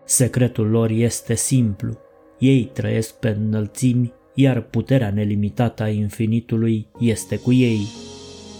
Secretul 0.04 0.68
lor 0.70 0.90
este 0.90 1.34
simplu. 1.34 1.98
Ei 2.38 2.70
trăiesc 2.72 3.14
pe 3.14 3.28
înălțimi, 3.28 4.12
iar 4.34 4.60
puterea 4.60 5.10
nelimitată 5.10 5.82
a 5.82 5.88
infinitului 5.88 6.86
este 6.98 7.36
cu 7.36 7.52
ei. 7.52 7.80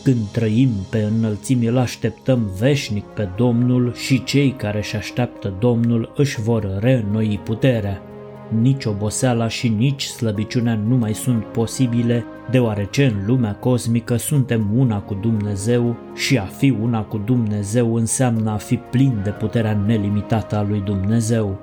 Când 0.03 0.27
trăim 0.33 0.71
pe 0.91 0.99
înălțimi, 0.99 1.67
îl 1.67 1.77
așteptăm 1.77 2.51
veșnic 2.59 3.05
pe 3.05 3.29
Domnul 3.37 3.95
și 3.95 4.25
cei 4.25 4.51
care 4.51 4.79
își 4.79 4.97
așteaptă 4.97 5.57
Domnul 5.61 6.13
își 6.17 6.41
vor 6.41 6.79
reînnoi 6.81 7.41
puterea. 7.45 8.10
Nici 8.59 8.85
oboseala 8.85 9.49
și 9.49 9.69
nici 9.69 10.05
slăbiciunea 10.05 10.75
nu 10.75 10.97
mai 10.97 11.15
sunt 11.15 11.45
posibile, 11.45 12.25
deoarece 12.51 13.05
în 13.05 13.27
lumea 13.27 13.55
cosmică 13.55 14.17
suntem 14.17 14.71
una 14.77 15.01
cu 15.01 15.15
Dumnezeu 15.15 15.97
și 16.15 16.39
a 16.39 16.45
fi 16.45 16.71
una 16.83 17.03
cu 17.03 17.23
Dumnezeu 17.25 17.95
înseamnă 17.95 18.51
a 18.51 18.57
fi 18.57 18.77
plin 18.77 19.21
de 19.23 19.31
puterea 19.31 19.83
nelimitată 19.87 20.57
a 20.57 20.63
lui 20.63 20.81
Dumnezeu. 20.81 21.59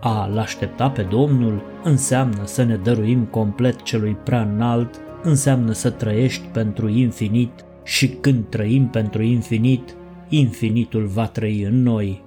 A-L 0.00 0.38
aștepta 0.38 0.90
pe 0.90 1.02
Domnul 1.02 1.62
înseamnă 1.84 2.42
să 2.44 2.62
ne 2.62 2.76
dăruim 2.76 3.24
complet 3.24 3.82
celui 3.82 4.16
prea 4.24 4.42
înalt, 4.42 5.00
înseamnă 5.22 5.72
să 5.72 5.90
trăiești 5.90 6.46
pentru 6.52 6.88
infinit 6.88 7.64
și 7.84 8.08
când 8.08 8.44
trăim 8.48 8.86
pentru 8.86 9.22
infinit, 9.22 9.96
infinitul 10.28 11.06
va 11.06 11.26
trăi 11.26 11.62
în 11.62 11.82
noi. 11.82 12.22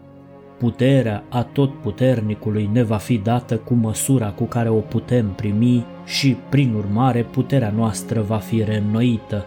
Puterea 0.57 1.23
a 1.29 1.43
tot 1.43 1.73
puternicului 1.73 2.69
ne 2.71 2.83
va 2.83 2.97
fi 2.97 3.17
dată 3.17 3.57
cu 3.57 3.73
măsura 3.73 4.31
cu 4.31 4.43
care 4.43 4.69
o 4.69 4.79
putem 4.79 5.33
primi 5.35 5.85
și, 6.05 6.37
prin 6.49 6.73
urmare, 6.73 7.23
puterea 7.23 7.73
noastră 7.75 8.21
va 8.21 8.37
fi 8.37 8.63
reînnoită. 8.63 9.45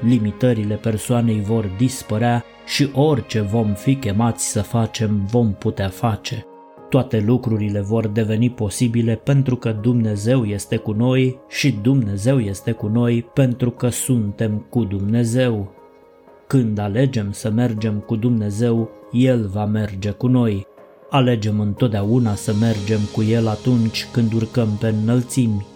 Limitările 0.00 0.74
persoanei 0.74 1.40
vor 1.40 1.70
dispărea 1.76 2.44
și 2.66 2.88
orice 2.94 3.40
vom 3.40 3.74
fi 3.74 3.94
chemați 3.94 4.50
să 4.50 4.62
facem, 4.62 5.26
vom 5.30 5.52
putea 5.52 5.88
face. 5.88 6.46
Toate 6.88 7.22
lucrurile 7.26 7.80
vor 7.80 8.06
deveni 8.06 8.50
posibile 8.50 9.14
pentru 9.14 9.56
că 9.56 9.76
Dumnezeu 9.80 10.44
este 10.44 10.76
cu 10.76 10.92
noi 10.92 11.38
și 11.48 11.78
Dumnezeu 11.82 12.40
este 12.40 12.72
cu 12.72 12.86
noi 12.86 13.22
pentru 13.34 13.70
că 13.70 13.88
suntem 13.88 14.66
cu 14.68 14.84
Dumnezeu. 14.84 15.72
Când 16.46 16.78
alegem 16.78 17.32
să 17.32 17.50
mergem 17.50 17.98
cu 17.98 18.16
Dumnezeu, 18.16 18.90
El 19.12 19.48
va 19.52 19.64
merge 19.64 20.10
cu 20.10 20.26
noi. 20.26 20.66
Alegem 21.10 21.60
întotdeauna 21.60 22.34
să 22.34 22.54
mergem 22.60 23.00
cu 23.14 23.22
El 23.22 23.48
atunci 23.48 24.06
când 24.12 24.32
urcăm 24.32 24.68
pe 24.80 24.94
înălțimi. 25.02 25.66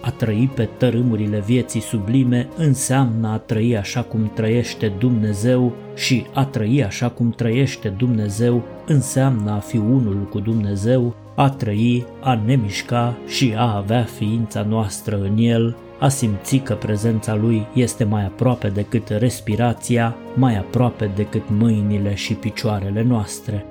A 0.00 0.10
trăi 0.10 0.50
pe 0.54 0.68
tărâmurile 0.76 1.40
vieții 1.46 1.80
sublime 1.80 2.48
înseamnă 2.56 3.28
a 3.28 3.38
trăi 3.38 3.76
așa 3.76 4.02
cum 4.02 4.30
trăiește 4.34 4.92
Dumnezeu 4.98 5.72
și 5.94 6.26
a 6.34 6.44
trăi 6.44 6.84
așa 6.84 7.08
cum 7.08 7.30
trăiește 7.30 7.88
Dumnezeu 7.88 8.62
înseamnă 8.86 9.50
a 9.50 9.58
fi 9.58 9.76
unul 9.76 10.28
cu 10.30 10.40
Dumnezeu, 10.40 11.14
a 11.34 11.50
trăi, 11.50 12.06
a 12.20 12.40
ne 12.44 12.54
mișca 12.54 13.16
și 13.26 13.54
a 13.56 13.76
avea 13.76 14.02
ființa 14.02 14.62
noastră 14.62 15.20
în 15.20 15.36
El, 15.38 15.76
a 15.98 16.08
simți 16.08 16.56
că 16.56 16.74
prezența 16.74 17.34
Lui 17.34 17.66
este 17.74 18.04
mai 18.04 18.24
aproape 18.24 18.68
decât 18.68 19.08
respirația, 19.08 20.16
mai 20.34 20.56
aproape 20.56 21.10
decât 21.14 21.42
mâinile 21.50 22.14
și 22.14 22.34
picioarele 22.34 23.02
noastre. 23.02 23.64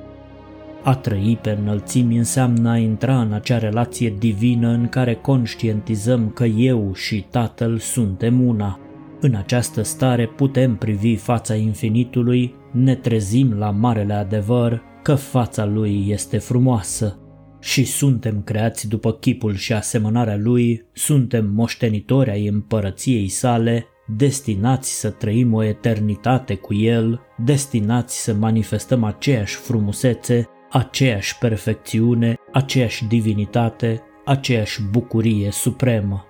A 0.83 0.95
trăi 0.95 1.37
pe 1.41 1.57
înălțimi 1.61 2.17
înseamnă 2.17 2.69
a 2.69 2.77
intra 2.77 3.21
în 3.21 3.33
acea 3.33 3.57
relație 3.57 4.15
divină 4.19 4.69
în 4.69 4.87
care 4.89 5.13
conștientizăm 5.13 6.29
că 6.29 6.43
eu 6.43 6.93
și 6.93 7.25
Tatăl 7.29 7.77
suntem 7.77 8.47
una. 8.47 8.79
În 9.19 9.35
această 9.35 9.81
stare 9.81 10.25
putem 10.25 10.75
privi 10.75 11.15
fața 11.15 11.55
infinitului, 11.55 12.55
ne 12.71 12.95
trezim 12.95 13.53
la 13.57 13.69
marele 13.69 14.13
adevăr 14.13 14.81
că 15.01 15.15
fața 15.15 15.65
lui 15.65 16.05
este 16.09 16.37
frumoasă 16.37 17.19
și 17.65 17.83
suntem 17.83 18.41
creați 18.41 18.87
după 18.87 19.13
chipul 19.13 19.55
și 19.55 19.73
asemănarea 19.73 20.37
lui, 20.37 20.85
suntem 20.93 21.45
moștenitori 21.45 22.29
ai 22.29 22.47
împărăției 22.47 23.27
sale, 23.27 23.87
destinați 24.17 24.99
să 24.99 25.09
trăim 25.09 25.53
o 25.53 25.63
eternitate 25.63 26.55
cu 26.55 26.73
el, 26.73 27.21
destinați 27.37 28.23
să 28.23 28.33
manifestăm 28.33 29.03
aceeași 29.03 29.55
frumusețe, 29.55 30.49
aceeași 30.71 31.37
perfecțiune, 31.37 32.35
aceeași 32.51 33.05
divinitate, 33.05 34.01
aceeași 34.25 34.81
bucurie 34.91 35.51
supremă. 35.51 36.25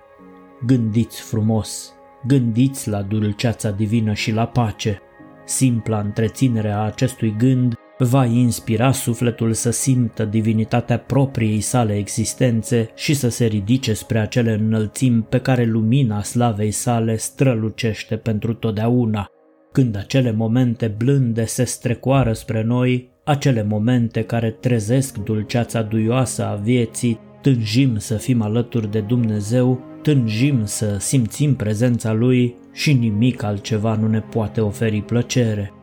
Gândiți 0.66 1.20
frumos, 1.20 1.92
gândiți 2.26 2.88
la 2.88 3.02
dulceața 3.02 3.70
divină 3.70 4.12
și 4.12 4.32
la 4.32 4.46
pace. 4.46 5.00
Simpla 5.44 6.00
întreținere 6.00 6.70
a 6.70 6.78
acestui 6.78 7.34
gând 7.38 7.74
va 7.98 8.24
inspira 8.24 8.92
sufletul 8.92 9.52
să 9.52 9.70
simtă 9.70 10.24
divinitatea 10.24 10.98
propriei 10.98 11.60
sale 11.60 11.96
existențe 11.96 12.90
și 12.94 13.14
să 13.14 13.28
se 13.28 13.44
ridice 13.44 13.92
spre 13.92 14.18
acele 14.18 14.52
înălțimi 14.52 15.22
pe 15.22 15.40
care 15.40 15.64
lumina 15.64 16.22
slavei 16.22 16.70
sale 16.70 17.16
strălucește 17.16 18.16
pentru 18.16 18.54
totdeauna. 18.54 19.30
Când 19.72 19.96
acele 19.96 20.32
momente 20.32 20.94
blânde 20.98 21.44
se 21.44 21.64
strecoară 21.64 22.32
spre 22.32 22.62
noi, 22.62 23.10
acele 23.24 23.62
momente 23.62 24.22
care 24.22 24.50
trezesc 24.50 25.18
dulceața 25.18 25.82
duioasă 25.82 26.44
a 26.44 26.54
vieții, 26.54 27.20
tânjim 27.40 27.98
să 27.98 28.14
fim 28.14 28.42
alături 28.42 28.90
de 28.90 29.00
Dumnezeu, 29.00 29.80
tânjim 30.02 30.64
să 30.64 30.96
simțim 30.98 31.54
prezența 31.54 32.12
Lui 32.12 32.54
și 32.72 32.92
nimic 32.92 33.42
altceva 33.42 33.96
nu 33.96 34.08
ne 34.08 34.20
poate 34.20 34.60
oferi 34.60 35.02
plăcere. 35.02 35.75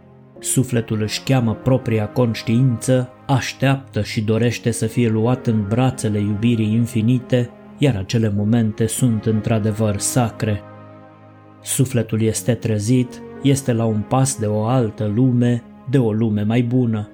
Sufletul 0.44 1.02
își 1.02 1.24
cheamă 1.24 1.54
propria 1.54 2.08
conștiință, 2.08 3.10
așteaptă 3.28 4.02
și 4.02 4.22
dorește 4.22 4.72
să 4.72 4.86
fie 4.86 5.10
luat 5.10 5.48
în 5.48 5.66
brațele 5.68 6.20
iubirii 6.20 6.74
infinite, 6.74 7.50
iar 7.78 7.96
acele 7.96 8.34
momente 8.36 8.88
sunt 8.88 9.26
într-adevăr 9.26 9.98
sacre. 9.98 10.62
Sufletul 11.62 12.22
este 12.22 12.54
trezit, 12.54 13.22
este 13.42 13.74
la 13.74 13.86
un 13.86 14.00
pas 14.00 14.40
de 14.40 14.46
o 14.46 14.64
altă 14.66 15.12
lume, 15.16 15.64
de 15.90 15.98
o 15.98 16.12
lume 16.12 16.42
mai 16.42 16.62
bună. 16.62 17.10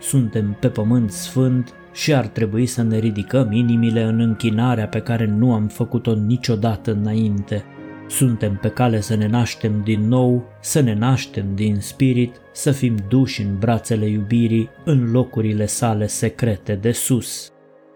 Suntem 0.00 0.56
pe 0.60 0.68
pământ 0.68 1.10
sfânt 1.10 1.74
și 1.92 2.14
ar 2.14 2.26
trebui 2.26 2.66
să 2.66 2.82
ne 2.82 2.98
ridicăm 2.98 3.52
inimile 3.52 4.02
în 4.02 4.20
închinarea 4.20 4.88
pe 4.88 5.00
care 5.00 5.26
nu 5.26 5.52
am 5.52 5.66
făcut-o 5.66 6.14
niciodată 6.14 6.92
înainte. 6.92 7.64
Suntem 8.08 8.58
pe 8.60 8.68
cale 8.68 9.00
să 9.00 9.14
ne 9.14 9.26
naștem 9.26 9.80
din 9.84 10.08
nou, 10.08 10.44
să 10.60 10.80
ne 10.80 10.94
naștem 10.94 11.54
din 11.54 11.76
spirit, 11.80 12.40
să 12.52 12.70
fim 12.70 12.96
duși 13.08 13.42
în 13.42 13.58
brațele 13.58 14.06
iubirii 14.06 14.68
în 14.84 15.10
locurile 15.10 15.66
sale 15.66 16.06
secrete 16.06 16.74
de 16.74 16.92
sus. 16.92 17.52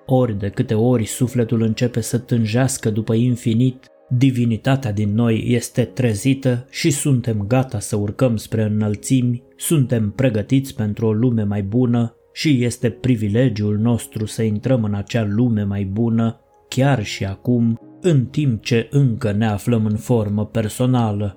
Ori 0.06 0.38
de 0.38 0.48
câte 0.48 0.74
ori 0.74 1.04
sufletul 1.04 1.62
începe 1.62 2.00
să 2.00 2.18
tânjească 2.18 2.90
după 2.90 3.14
infinit, 3.14 3.86
divinitatea 4.08 4.92
din 4.92 5.14
noi 5.14 5.44
este 5.46 5.84
trezită 5.84 6.66
și 6.70 6.90
suntem 6.90 7.44
gata 7.46 7.78
să 7.78 7.96
urcăm 7.96 8.36
spre 8.36 8.62
înălțimi, 8.62 9.42
suntem 9.56 10.10
pregătiți 10.10 10.74
pentru 10.74 11.06
o 11.06 11.12
lume 11.12 11.42
mai 11.42 11.62
bună 11.62 12.16
și 12.32 12.64
este 12.64 12.90
privilegiul 12.90 13.78
nostru 13.78 14.26
să 14.26 14.42
intrăm 14.42 14.84
în 14.84 14.94
acea 14.94 15.24
lume 15.28 15.62
mai 15.62 15.84
bună, 15.84 16.40
chiar 16.68 17.04
și 17.04 17.24
acum, 17.24 17.80
în 18.00 18.26
timp 18.26 18.62
ce 18.62 18.88
încă 18.90 19.32
ne 19.32 19.46
aflăm 19.46 19.86
în 19.86 19.96
formă 19.96 20.46
personală. 20.46 21.36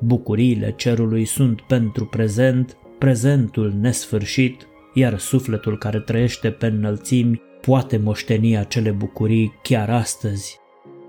Bucuriile 0.00 0.74
cerului 0.76 1.24
sunt 1.24 1.60
pentru 1.60 2.06
prezent, 2.06 2.76
prezentul 2.98 3.74
nesfârșit, 3.80 4.66
iar 4.94 5.18
sufletul 5.18 5.78
care 5.78 5.98
trăiește 5.98 6.50
pe 6.50 6.66
înălțimi 6.66 7.40
poate 7.60 7.96
moșteni 7.96 8.56
acele 8.56 8.90
bucurii 8.90 9.52
chiar 9.62 9.90
astăzi. 9.90 10.60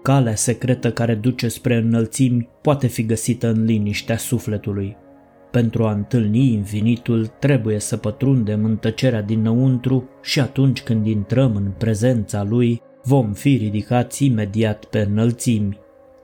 Calea 0.02 0.36
secretă 0.36 0.92
care 0.92 1.16
duce 1.16 1.48
spre 1.48 1.76
înălțimi 1.76 2.50
poate 2.62 2.88
fi 2.88 3.06
găsită 3.06 3.48
în 3.50 3.64
liniștea 3.64 4.18
sufletului. 4.18 4.96
Pentru 5.52 5.86
a 5.86 5.92
întâlni 5.92 6.54
infinitul 6.54 7.26
trebuie 7.26 7.80
să 7.80 7.98
pătrundem 7.98 8.66
în 8.66 8.78
tăcerea 8.78 9.22
dinăuntru 9.22 10.10
și 10.22 10.40
atunci 10.40 10.82
când 10.82 11.06
intrăm 11.06 11.56
în 11.56 11.72
prezența 11.78 12.44
lui, 12.44 12.82
vom 13.04 13.34
fi 13.34 13.58
ridicați 13.58 14.26
imediat 14.26 14.86
pe 14.86 15.00
înălțimi. 15.00 15.78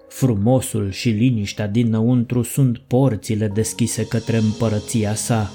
Frumosul 0.07 0.91
și 0.91 1.09
liniștea 1.09 1.67
dinăuntru 1.67 2.41
sunt 2.41 2.77
porțile 2.77 3.47
deschise 3.47 4.05
către 4.07 4.37
împărăția 4.37 5.13
sa. 5.13 5.51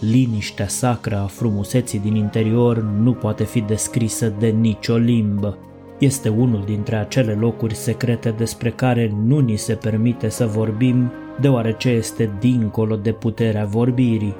Liniștea 0.00 0.68
sacră 0.68 1.16
a 1.16 1.26
frumuseții 1.26 1.98
din 1.98 2.14
interior 2.14 2.82
nu 2.82 3.12
poate 3.12 3.44
fi 3.44 3.60
descrisă 3.60 4.34
de 4.38 4.46
nicio 4.46 4.96
limbă. 4.96 5.58
Este 5.98 6.28
unul 6.28 6.62
dintre 6.64 6.96
acele 6.96 7.32
locuri 7.32 7.74
secrete 7.74 8.30
despre 8.30 8.70
care 8.70 9.12
nu 9.24 9.38
ni 9.38 9.56
se 9.56 9.74
permite 9.74 10.28
să 10.28 10.46
vorbim, 10.46 11.12
deoarece 11.40 11.88
este 11.88 12.30
dincolo 12.40 12.96
de 12.96 13.12
puterea 13.12 13.64
vorbirii. 13.64 14.34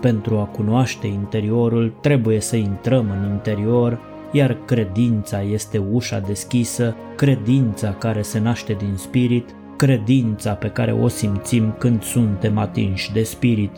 Pentru 0.00 0.38
a 0.38 0.44
cunoaște 0.44 1.06
interiorul, 1.06 1.94
trebuie 2.00 2.40
să 2.40 2.56
intrăm 2.56 3.10
în 3.10 3.30
interior 3.30 4.11
iar 4.32 4.56
credința 4.64 5.42
este 5.42 5.78
ușa 5.78 6.18
deschisă, 6.18 6.96
credința 7.16 7.92
care 7.92 8.22
se 8.22 8.38
naște 8.38 8.72
din 8.72 8.94
spirit, 8.96 9.54
credința 9.76 10.52
pe 10.52 10.68
care 10.68 10.92
o 10.92 11.08
simțim 11.08 11.74
când 11.78 12.02
suntem 12.02 12.58
atinși 12.58 13.12
de 13.12 13.22
spirit. 13.22 13.72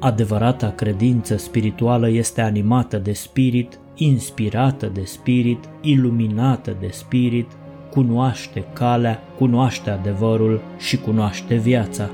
Adevărata 0.00 0.70
credință 0.70 1.36
spirituală 1.36 2.08
este 2.08 2.40
animată 2.40 2.98
de 2.98 3.12
spirit, 3.12 3.78
inspirată 3.94 4.86
de 4.86 5.04
spirit, 5.04 5.64
iluminată 5.80 6.76
de 6.80 6.88
spirit, 6.90 7.46
cunoaște 7.90 8.64
calea, 8.72 9.22
cunoaște 9.38 9.90
adevărul 9.90 10.60
și 10.78 10.96
cunoaște 10.96 11.54
viața. 11.54 12.10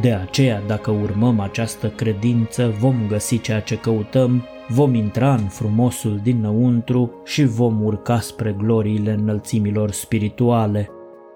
De 0.00 0.12
aceea, 0.12 0.62
dacă 0.66 0.90
urmăm 0.90 1.40
această 1.40 1.88
credință, 1.88 2.74
vom 2.78 2.94
găsi 3.08 3.40
ceea 3.40 3.60
ce 3.60 3.76
căutăm, 3.76 4.44
vom 4.68 4.94
intra 4.94 5.34
în 5.34 5.46
frumosul 5.46 6.20
dinăuntru 6.22 7.10
și 7.24 7.44
vom 7.44 7.84
urca 7.84 8.20
spre 8.20 8.56
gloriile 8.58 9.12
înălțimilor 9.12 9.90
spirituale. 9.90 10.90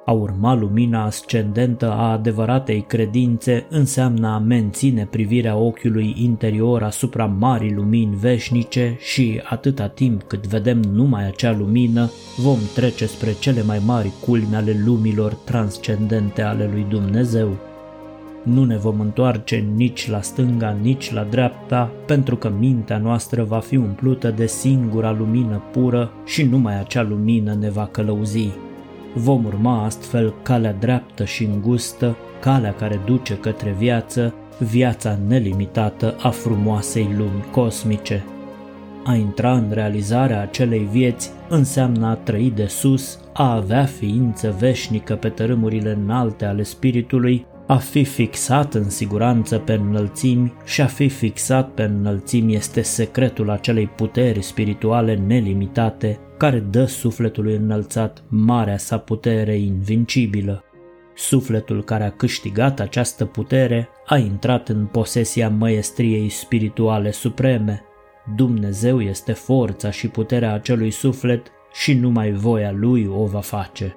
A 0.04 0.12
urma 0.12 0.54
lumina 0.54 1.04
ascendentă 1.04 1.90
a 1.90 2.10
adevăratei 2.10 2.80
credințe 2.80 3.66
înseamnă 3.68 4.28
a 4.28 4.38
menține 4.38 5.06
privirea 5.10 5.56
ochiului 5.56 6.14
interior 6.18 6.82
asupra 6.82 7.26
marii 7.26 7.74
lumini 7.74 8.16
veșnice 8.16 8.96
și, 9.00 9.40
atâta 9.44 9.88
timp 9.88 10.22
cât 10.22 10.46
vedem 10.46 10.80
numai 10.80 11.26
acea 11.26 11.56
lumină, 11.56 12.10
vom 12.36 12.58
trece 12.74 13.06
spre 13.06 13.32
cele 13.40 13.62
mai 13.62 13.80
mari 13.86 14.12
culmi 14.26 14.54
ale 14.54 14.82
lumilor 14.84 15.34
transcendente 15.34 16.42
ale 16.42 16.70
lui 16.72 16.86
Dumnezeu. 16.88 17.69
Nu 18.42 18.64
ne 18.64 18.76
vom 18.76 19.00
întoarce 19.00 19.56
nici 19.74 20.10
la 20.10 20.20
stânga, 20.20 20.76
nici 20.82 21.12
la 21.12 21.22
dreapta, 21.22 21.90
pentru 22.06 22.36
că 22.36 22.52
mintea 22.58 22.98
noastră 22.98 23.44
va 23.44 23.58
fi 23.58 23.76
umplută 23.76 24.30
de 24.30 24.46
singura 24.46 25.12
lumină 25.12 25.62
pură 25.72 26.12
și 26.24 26.42
numai 26.42 26.78
acea 26.78 27.02
lumină 27.02 27.54
ne 27.54 27.70
va 27.70 27.86
călăuzi. 27.86 28.48
Vom 29.14 29.44
urma 29.44 29.84
astfel 29.84 30.34
calea 30.42 30.72
dreaptă 30.72 31.24
și 31.24 31.44
îngustă, 31.44 32.16
calea 32.40 32.74
care 32.74 33.00
duce 33.04 33.36
către 33.36 33.74
viață, 33.78 34.34
viața 34.58 35.18
nelimitată 35.26 36.16
a 36.22 36.28
frumoasei 36.28 37.14
lumi 37.16 37.44
cosmice. 37.50 38.24
A 39.04 39.14
intra 39.14 39.52
în 39.52 39.66
realizarea 39.70 40.40
acelei 40.40 40.88
vieți 40.90 41.30
înseamnă 41.48 42.06
a 42.06 42.14
trăi 42.14 42.52
de 42.54 42.66
sus, 42.66 43.18
a 43.32 43.54
avea 43.54 43.84
ființă 43.84 44.54
veșnică 44.58 45.14
pe 45.14 45.28
tărâmurile 45.28 45.98
înalte 46.02 46.44
ale 46.44 46.62
spiritului, 46.62 47.46
a 47.70 47.76
fi 47.76 48.04
fixat 48.04 48.74
în 48.74 48.90
siguranță 48.90 49.58
pe 49.58 49.72
înălțimi 49.72 50.52
și 50.64 50.80
a 50.80 50.86
fi 50.86 51.08
fixat 51.08 51.70
pe 51.70 51.82
înălțimi 51.82 52.54
este 52.54 52.82
secretul 52.82 53.50
acelei 53.50 53.86
puteri 53.86 54.42
spirituale 54.42 55.14
nelimitate 55.14 56.18
care 56.36 56.58
dă 56.58 56.84
sufletului 56.84 57.54
înălțat 57.54 58.24
marea 58.28 58.76
sa 58.76 58.98
putere 58.98 59.58
invincibilă. 59.58 60.64
Sufletul 61.14 61.84
care 61.84 62.04
a 62.04 62.10
câștigat 62.10 62.80
această 62.80 63.24
putere 63.24 63.88
a 64.06 64.16
intrat 64.16 64.68
în 64.68 64.86
posesia 64.86 65.48
măestriei 65.48 66.28
spirituale 66.28 67.10
supreme. 67.10 67.82
Dumnezeu 68.36 69.00
este 69.00 69.32
forța 69.32 69.90
și 69.90 70.08
puterea 70.08 70.54
acelui 70.54 70.90
suflet 70.90 71.46
și 71.72 71.94
numai 71.94 72.32
voia 72.32 72.72
lui 72.72 73.06
o 73.06 73.24
va 73.24 73.40
face. 73.40 73.94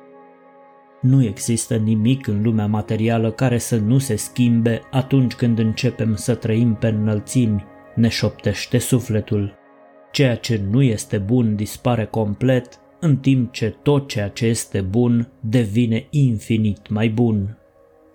Nu 1.04 1.24
există 1.24 1.76
nimic 1.76 2.28
în 2.28 2.42
lumea 2.44 2.68
materială 2.68 3.32
care 3.32 3.58
să 3.58 3.78
nu 3.78 3.98
se 3.98 4.16
schimbe 4.16 4.82
atunci 4.92 5.34
când 5.34 5.60
începem 5.60 6.16
să 6.16 6.36
trăim 6.36 6.74
pe 6.74 6.88
înălțimi, 6.88 7.66
ne 7.96 8.08
șoptește 8.08 8.78
sufletul. 8.78 9.54
Ceea 10.12 10.36
ce 10.36 10.62
nu 10.70 10.82
este 10.82 11.18
bun 11.18 11.56
dispare 11.56 12.06
complet, 12.06 12.80
în 13.00 13.18
timp 13.18 13.52
ce 13.52 13.76
tot 13.82 14.08
ceea 14.08 14.28
ce 14.28 14.46
este 14.46 14.82
bun 14.82 15.32
devine 15.39 16.08
infinit 16.10 16.89
mai 16.89 17.10
bun. 17.10 17.58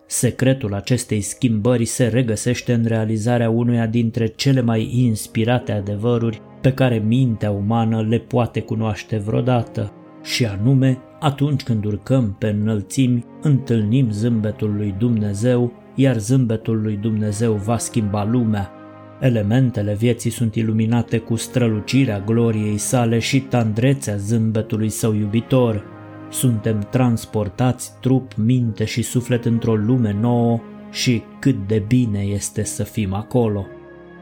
Secretul 0.07 0.75
acestei 0.75 1.21
schimbări 1.21 1.85
se 1.85 2.07
regăsește 2.07 2.73
în 2.73 2.85
realizarea 2.85 3.51
unuia 3.51 3.87
dintre 3.87 4.27
cele 4.27 4.61
mai 4.61 4.91
inspirate 4.93 5.73
adevăruri 5.73 6.41
pe 6.61 6.73
care 6.73 6.99
mintea 6.99 7.51
umană 7.51 8.03
le 8.03 8.19
poate 8.19 8.61
cunoaște 8.61 9.17
vreodată, 9.17 9.93
și 10.23 10.47
anume 10.47 10.99
atunci 11.21 11.63
când 11.63 11.85
urcăm 11.85 12.37
pe 12.39 12.49
înălțimi, 12.61 13.25
întâlnim 13.43 14.11
zâmbetul 14.11 14.75
lui 14.77 14.95
Dumnezeu, 14.99 15.73
iar 15.95 16.19
zâmbetul 16.19 16.83
lui 16.83 16.97
Dumnezeu 16.97 17.53
va 17.53 17.79
schimba 17.79 18.25
lumea. 18.25 18.73
Elementele 19.21 19.95
vieții 19.95 20.31
sunt 20.31 20.55
iluminate 20.55 21.19
cu 21.19 21.37
strălucirea 21.37 22.21
gloriei 22.21 22.77
sale 22.77 23.19
și 23.19 23.41
tandrețea 23.41 24.17
zâmbetului 24.17 24.89
său 24.89 25.15
iubitor. 25.15 25.85
Suntem 26.31 26.87
transportați 26.91 27.93
trup, 28.01 28.35
minte 28.35 28.85
și 28.85 29.03
suflet 29.03 29.45
într-o 29.45 29.75
lume 29.75 30.17
nouă 30.21 30.61
și 30.91 31.23
cât 31.39 31.57
de 31.67 31.85
bine 31.87 32.21
este 32.21 32.65
să 32.65 32.83
fim 32.83 33.15
acolo. 33.15 33.67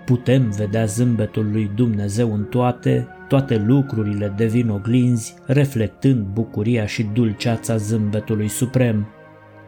Putem 0.04 0.50
vedea 0.50 0.84
zâmbetul 0.84 1.48
lui 1.52 1.70
Dumnezeu 1.74 2.34
în 2.34 2.44
toate, 2.44 3.08
toate 3.28 3.56
lucrurile 3.56 4.32
devin 4.36 4.68
oglinzi, 4.68 5.34
reflectând 5.46 6.26
bucuria 6.26 6.86
și 6.86 7.02
dulceața 7.02 7.76
zâmbetului 7.76 8.48
suprem. 8.48 9.06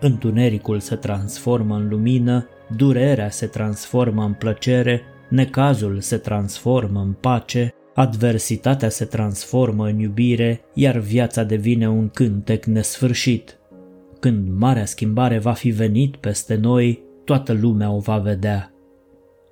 Întunericul 0.00 0.80
se 0.80 0.96
transformă 0.96 1.76
în 1.76 1.88
lumină, 1.88 2.48
durerea 2.76 3.30
se 3.30 3.46
transformă 3.46 4.24
în 4.24 4.32
plăcere, 4.32 5.02
necazul 5.28 6.00
se 6.00 6.16
transformă 6.16 7.00
în 7.00 7.12
pace, 7.12 7.74
adversitatea 7.94 8.88
se 8.88 9.04
transformă 9.04 9.86
în 9.86 9.98
iubire, 9.98 10.60
iar 10.74 10.96
viața 10.96 11.42
devine 11.42 11.88
un 11.88 12.08
cântec 12.08 12.64
nesfârșit. 12.64 13.58
Când 14.20 14.48
marea 14.58 14.84
schimbare 14.84 15.38
va 15.38 15.52
fi 15.52 15.70
venit 15.70 16.16
peste 16.16 16.54
noi, 16.54 17.02
toată 17.24 17.52
lumea 17.52 17.90
o 17.90 17.98
va 17.98 18.18
vedea. 18.18 18.72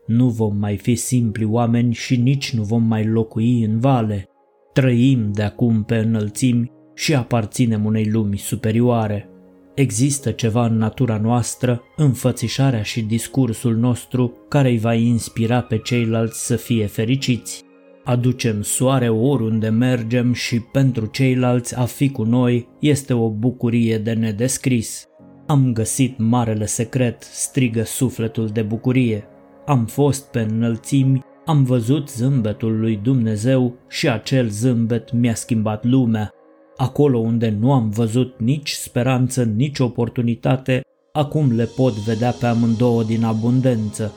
Nu 0.07 0.29
vom 0.29 0.57
mai 0.57 0.77
fi 0.77 0.95
simpli 0.95 1.45
oameni 1.45 1.95
și 1.95 2.17
nici 2.17 2.55
nu 2.55 2.63
vom 2.63 2.83
mai 2.83 3.07
locui 3.07 3.65
în 3.65 3.81
vale. 3.81 4.29
Trăim 4.73 5.33
de 5.33 5.43
acum 5.43 5.83
pe 5.85 5.97
înălțimi 5.97 6.71
și 6.95 7.15
aparținem 7.15 7.85
unei 7.85 8.11
lumi 8.11 8.37
superioare. 8.37 9.31
Există 9.75 10.31
ceva 10.31 10.67
în 10.67 10.77
natura 10.77 11.19
noastră, 11.19 11.83
înfățișarea 11.97 12.83
și 12.83 13.03
discursul 13.03 13.77
nostru 13.77 14.33
care 14.49 14.69
îi 14.69 14.79
va 14.79 14.95
inspira 14.95 15.61
pe 15.61 15.79
ceilalți 15.79 16.47
să 16.47 16.57
fie 16.57 16.87
fericiți. 16.87 17.65
Aducem 18.05 18.63
soare 18.63 19.09
oriunde 19.09 19.69
mergem 19.69 20.33
și 20.33 20.61
pentru 20.61 21.07
ceilalți 21.07 21.77
a 21.77 21.85
fi 21.85 22.11
cu 22.11 22.23
noi 22.23 22.69
este 22.81 23.13
o 23.13 23.31
bucurie 23.31 23.99
de 23.99 24.13
nedescris. 24.13 25.07
Am 25.47 25.73
găsit 25.73 26.19
marele 26.19 26.67
secret, 26.67 27.23
strigă 27.23 27.83
sufletul 27.85 28.47
de 28.47 28.63
bucurie. 28.63 29.25
Am 29.67 29.85
fost 29.85 30.31
pe 30.31 30.47
înălțimi, 30.51 31.23
am 31.45 31.63
văzut 31.63 32.09
zâmbetul 32.09 32.81
lui 32.81 33.01
Dumnezeu 33.03 33.75
și 33.89 34.09
acel 34.09 34.49
zâmbet 34.49 35.13
mi-a 35.13 35.35
schimbat 35.35 35.85
lumea. 35.85 36.31
Acolo 36.77 37.19
unde 37.19 37.57
nu 37.61 37.73
am 37.73 37.91
văzut 37.91 38.35
nici 38.39 38.71
speranță, 38.71 39.43
nici 39.45 39.79
oportunitate, 39.79 40.81
acum 41.13 41.53
le 41.55 41.65
pot 41.65 41.93
vedea 41.93 42.31
pe 42.31 42.47
amândouă 42.47 43.03
din 43.03 43.25
abundență. 43.25 44.13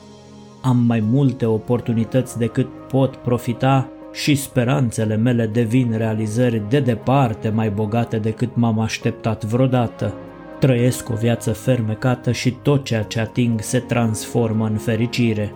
Am 0.62 0.76
mai 0.76 1.00
multe 1.00 1.46
oportunități 1.46 2.38
decât 2.38 2.68
pot 2.88 3.16
profita 3.16 3.88
și 4.12 4.34
speranțele 4.34 5.16
mele 5.16 5.46
devin 5.46 5.96
realizări 5.96 6.62
de 6.68 6.80
departe 6.80 7.48
mai 7.48 7.70
bogate 7.70 8.18
decât 8.18 8.56
m-am 8.56 8.78
așteptat 8.78 9.44
vreodată. 9.44 10.14
Trăiesc 10.60 11.08
o 11.08 11.14
viață 11.14 11.52
fermecată 11.52 12.32
și 12.32 12.50
tot 12.50 12.84
ceea 12.84 13.02
ce 13.02 13.20
ating 13.20 13.60
se 13.60 13.78
transformă 13.78 14.66
în 14.66 14.76
fericire. 14.76 15.52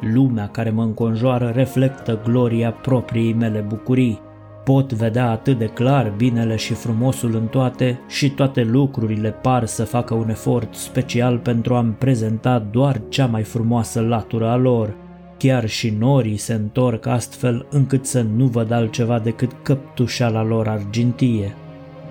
Lumea 0.00 0.48
care 0.48 0.70
mă 0.70 0.82
înconjoară 0.82 1.52
reflectă 1.54 2.20
gloria 2.24 2.70
propriei 2.70 3.32
mele 3.32 3.58
bucurii. 3.68 4.20
Pot 4.64 4.92
vedea 4.92 5.30
atât 5.30 5.58
de 5.58 5.64
clar 5.64 6.12
binele 6.16 6.56
și 6.56 6.72
frumosul 6.72 7.34
în 7.34 7.46
toate 7.46 8.00
și 8.08 8.30
toate 8.30 8.62
lucrurile 8.62 9.30
par 9.30 9.64
să 9.66 9.84
facă 9.84 10.14
un 10.14 10.28
efort 10.28 10.74
special 10.74 11.38
pentru 11.38 11.74
a-mi 11.74 11.92
prezenta 11.92 12.66
doar 12.70 13.00
cea 13.08 13.26
mai 13.26 13.42
frumoasă 13.42 14.00
latură 14.00 14.48
a 14.48 14.56
lor. 14.56 14.94
Chiar 15.36 15.68
și 15.68 15.94
norii 15.98 16.36
se 16.36 16.52
întorc 16.52 17.06
astfel 17.06 17.66
încât 17.70 18.06
să 18.06 18.24
nu 18.36 18.44
văd 18.44 18.70
altceva 18.70 19.18
decât 19.18 19.50
căptușala 19.62 20.42
lor 20.42 20.68
argintie. 20.68 21.54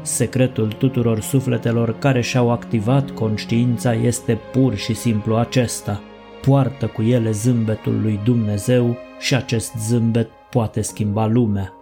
Secretul 0.08 0.72
tuturor 0.72 1.20
sufletelor 1.22 1.98
care 1.98 2.22
și-au 2.22 2.52
activat 2.52 3.12
conștiința 3.12 3.93
este 3.93 4.39
pur 4.52 4.76
și 4.76 4.93
simplu 4.93 5.36
acesta. 5.36 6.02
Poartă 6.41 6.86
cu 6.86 7.02
ele 7.02 7.32
zâmbetul 7.32 8.02
lui 8.02 8.20
Dumnezeu 8.24 8.98
și 9.20 9.36
acest 9.36 9.74
zâmbet 9.88 10.30
poate 10.50 10.82
schimba 10.82 11.28
lumea. 11.28 11.74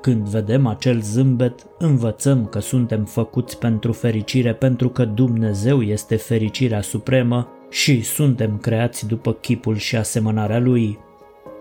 Când 0.00 0.28
vedem 0.28 0.66
acel 0.66 1.00
zâmbet, 1.00 1.66
învățăm 1.78 2.46
că 2.46 2.58
suntem 2.58 3.04
făcuți 3.04 3.58
pentru 3.58 3.92
fericire 3.92 4.54
pentru 4.54 4.88
că 4.88 5.04
Dumnezeu 5.04 5.82
este 5.82 6.16
fericirea 6.16 6.80
supremă 6.80 7.48
și 7.70 8.02
suntem 8.02 8.58
creați 8.58 9.06
după 9.06 9.32
chipul 9.32 9.76
și 9.76 9.96
asemănarea 9.96 10.58
Lui. 10.58 10.98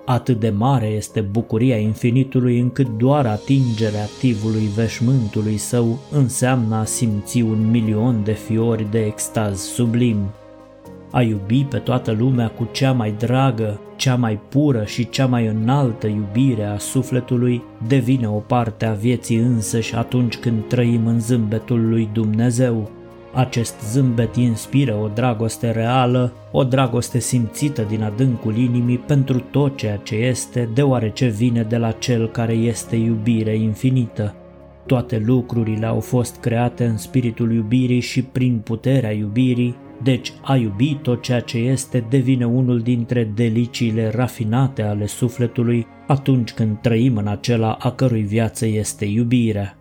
Atât 0.06 0.40
de 0.40 0.50
mare 0.50 0.86
este 0.86 1.22
bucuria 1.22 1.78
infinitului 1.78 2.60
încât 2.60 2.88
doar 2.98 3.26
atingerea 3.26 4.06
tivului 4.20 4.68
veșmântului 4.76 5.58
său 5.58 6.00
înseamnă 6.12 6.76
a 6.76 6.84
simți 6.84 7.42
un 7.42 7.70
milion 7.72 8.24
de 8.24 8.32
fiori 8.32 8.88
de 8.92 9.06
extaz 9.06 9.60
sublim. 9.60 10.18
A 11.12 11.22
iubi 11.22 11.64
pe 11.64 11.78
toată 11.78 12.12
lumea 12.12 12.48
cu 12.48 12.70
cea 12.72 12.92
mai 12.92 13.14
dragă, 13.18 13.80
cea 13.96 14.16
mai 14.16 14.40
pură 14.50 14.84
și 14.86 15.10
cea 15.10 15.26
mai 15.26 15.46
înaltă 15.46 16.08
iubire 16.08 16.64
a 16.64 16.78
sufletului 16.78 17.64
devine 17.88 18.30
o 18.30 18.40
parte 18.40 18.86
a 18.86 18.94
vieții 18.94 19.38
însăși 19.38 19.96
atunci 19.96 20.38
când 20.38 20.68
trăim 20.68 21.08
în 21.08 21.20
zâmbetul 21.20 21.90
lui 21.90 22.10
Dumnezeu. 22.14 22.92
Acest 23.34 23.76
zâmbet 23.92 24.36
inspiră 24.36 24.96
o 24.96 25.08
dragoste 25.08 25.72
reală, 25.72 26.34
o 26.52 26.64
dragoste 26.64 27.20
simțită 27.20 27.82
din 27.82 28.04
adâncul 28.04 28.58
inimii 28.58 28.98
pentru 28.98 29.40
tot 29.40 29.78
ceea 29.78 29.98
ce 29.98 30.16
este, 30.16 30.70
deoarece 30.74 31.28
vine 31.28 31.64
de 31.64 31.78
la 31.78 31.92
Cel 31.92 32.30
care 32.30 32.54
este 32.54 32.96
iubire 32.96 33.56
infinită. 33.56 34.36
Toate 34.86 35.24
lucrurile 35.26 35.86
au 35.86 36.00
fost 36.00 36.40
create 36.40 36.86
în 36.86 36.98
spiritul 36.98 37.54
iubirii 37.54 38.00
și 38.00 38.22
prin 38.24 38.62
puterea 38.64 39.12
iubirii, 39.12 39.76
deci 40.04 40.34
a 40.42 40.56
iubi 40.56 41.00
tot 41.02 41.22
ceea 41.22 41.40
ce 41.40 41.58
este 41.58 42.06
devine 42.10 42.46
unul 42.46 42.80
dintre 42.80 43.32
deliciile 43.36 44.12
rafinate 44.16 44.82
ale 44.82 45.06
sufletului 45.06 45.88
atunci 46.08 46.52
când 46.52 46.78
trăim 46.82 47.18
în 47.18 47.28
acela 47.28 47.72
a 47.72 47.92
cărui 47.92 48.22
viață 48.22 48.66
este 48.66 49.06
iubirea. 49.06 49.78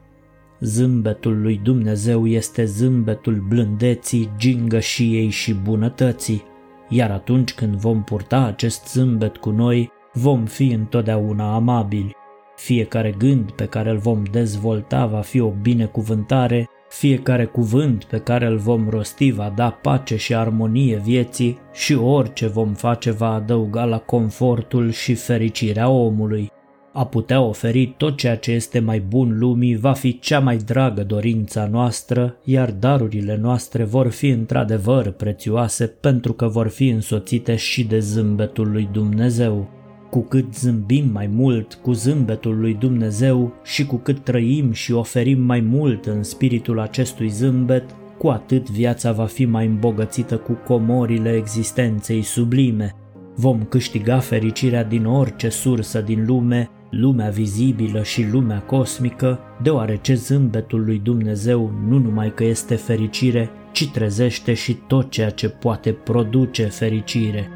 Zâmbetul 0.63 1.41
lui 1.41 1.61
Dumnezeu 1.63 2.27
este 2.27 2.65
zâmbetul 2.65 3.45
blândeții, 3.49 4.31
gingășiei 4.39 5.29
și 5.29 5.55
bunătății, 5.55 6.43
iar 6.89 7.11
atunci 7.11 7.53
când 7.53 7.75
vom 7.75 8.05
purta 8.05 8.45
acest 8.45 8.89
zâmbet 8.89 9.37
cu 9.37 9.51
noi, 9.51 9.91
vom 10.13 10.45
fi 10.45 10.71
întotdeauna 10.71 11.55
amabili. 11.55 12.17
Fiecare 12.57 13.15
gând 13.19 13.51
pe 13.51 13.65
care 13.65 13.91
îl 13.91 13.99
vom 13.99 14.23
dezvolta 14.31 15.07
va 15.07 15.21
fi 15.21 15.41
o 15.41 15.51
binecuvântare, 15.51 16.69
fiecare 16.89 17.45
cuvânt 17.45 18.05
pe 18.05 18.19
care 18.19 18.47
îl 18.47 18.57
vom 18.57 18.89
rosti 18.89 19.31
va 19.31 19.53
da 19.57 19.71
pace 19.71 20.17
și 20.17 20.35
armonie 20.35 20.97
vieții 20.97 21.59
și 21.73 21.95
orice 21.95 22.47
vom 22.47 22.75
face 22.75 23.11
va 23.11 23.33
adăuga 23.33 23.85
la 23.85 23.99
confortul 23.99 24.91
și 24.91 25.15
fericirea 25.15 25.89
omului. 25.89 26.51
A 26.95 27.07
putea 27.07 27.41
oferi 27.41 27.95
tot 27.97 28.17
ceea 28.17 28.37
ce 28.37 28.51
este 28.51 28.79
mai 28.79 29.01
bun 29.01 29.39
lumii 29.39 29.77
va 29.77 29.93
fi 29.93 30.19
cea 30.19 30.41
mai 30.41 30.57
dragă 30.57 31.03
dorința 31.03 31.67
noastră, 31.67 32.37
iar 32.45 32.71
darurile 32.71 33.39
noastre 33.43 33.85
vor 33.85 34.09
fi 34.09 34.29
într-adevăr 34.29 35.11
prețioase 35.11 35.87
pentru 35.87 36.33
că 36.33 36.49
vor 36.49 36.69
fi 36.69 36.89
însoțite 36.89 37.57
și 37.57 37.85
de 37.85 37.99
zâmbetul 37.99 38.71
lui 38.71 38.89
Dumnezeu. 38.93 39.69
Cu 40.11 40.21
cât 40.21 40.55
zâmbim 40.55 41.11
mai 41.13 41.27
mult 41.27 41.79
cu 41.83 41.93
zâmbetul 41.93 42.59
lui 42.59 42.75
Dumnezeu 42.75 43.53
și 43.65 43.87
cu 43.87 43.97
cât 43.97 44.19
trăim 44.19 44.73
și 44.73 44.93
oferim 44.93 45.43
mai 45.43 45.61
mult 45.61 46.07
în 46.07 46.23
spiritul 46.23 46.81
acestui 46.81 47.29
zâmbet, 47.29 47.85
cu 48.19 48.29
atât 48.29 48.71
viața 48.71 49.13
va 49.13 49.27
fi 49.27 49.45
mai 49.45 49.67
îmbogățită 49.67 50.37
cu 50.37 50.53
comorile 50.53 51.37
existenței 51.37 52.23
sublime. 52.23 52.95
Vom 53.35 53.63
câștiga 53.63 54.19
fericirea 54.19 54.85
din 54.85 55.05
orice 55.07 55.49
sursă 55.49 56.01
din 56.01 56.27
lume 56.27 56.71
lumea 56.91 57.29
vizibilă 57.29 58.03
și 58.03 58.27
lumea 58.33 58.59
cosmică, 58.59 59.39
deoarece 59.63 60.15
zâmbetul 60.15 60.85
lui 60.85 60.99
Dumnezeu 60.99 61.73
nu 61.89 61.99
numai 61.99 62.33
că 62.35 62.45
este 62.45 62.75
fericire, 62.75 63.51
ci 63.73 63.91
trezește 63.91 64.55
și 64.55 64.75
tot 64.75 65.11
ceea 65.11 65.31
ce 65.31 65.49
poate 65.49 65.93
produce 65.93 66.65
fericire. 66.65 67.49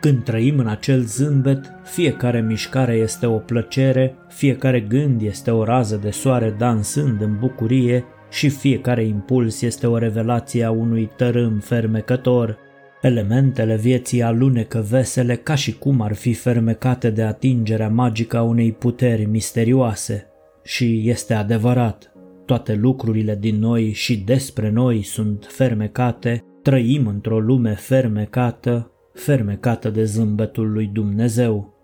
Când 0.00 0.24
trăim 0.24 0.58
în 0.58 0.66
acel 0.66 1.00
zâmbet, 1.00 1.72
fiecare 1.84 2.40
mișcare 2.40 2.94
este 2.94 3.26
o 3.26 3.38
plăcere, 3.38 4.14
fiecare 4.28 4.80
gând 4.80 5.22
este 5.22 5.50
o 5.50 5.64
rază 5.64 5.96
de 6.02 6.10
soare 6.10 6.54
dansând 6.58 7.20
în 7.20 7.36
bucurie 7.38 8.04
și 8.30 8.48
fiecare 8.48 9.04
impuls 9.04 9.62
este 9.62 9.86
o 9.86 9.98
revelație 9.98 10.64
a 10.64 10.70
unui 10.70 11.10
tărâm 11.16 11.58
fermecător, 11.58 12.58
Elementele 13.02 13.76
vieții 13.76 14.22
alunecă 14.22 14.86
vesele 14.90 15.36
ca 15.36 15.54
și 15.54 15.78
cum 15.78 16.00
ar 16.00 16.14
fi 16.14 16.32
fermecate 16.32 17.10
de 17.10 17.22
atingerea 17.22 17.88
magică 17.88 18.36
a 18.36 18.42
unei 18.42 18.72
puteri 18.72 19.24
misterioase. 19.24 20.26
Și 20.64 21.02
este 21.04 21.34
adevărat, 21.34 22.12
toate 22.46 22.74
lucrurile 22.74 23.36
din 23.40 23.58
noi 23.58 23.92
și 23.92 24.16
despre 24.16 24.70
noi 24.70 25.02
sunt 25.02 25.46
fermecate, 25.48 26.44
trăim 26.62 27.06
într-o 27.06 27.38
lume 27.38 27.74
fermecată, 27.74 28.90
fermecată 29.14 29.90
de 29.90 30.04
zâmbetul 30.04 30.72
lui 30.72 30.90
Dumnezeu. 30.92 31.74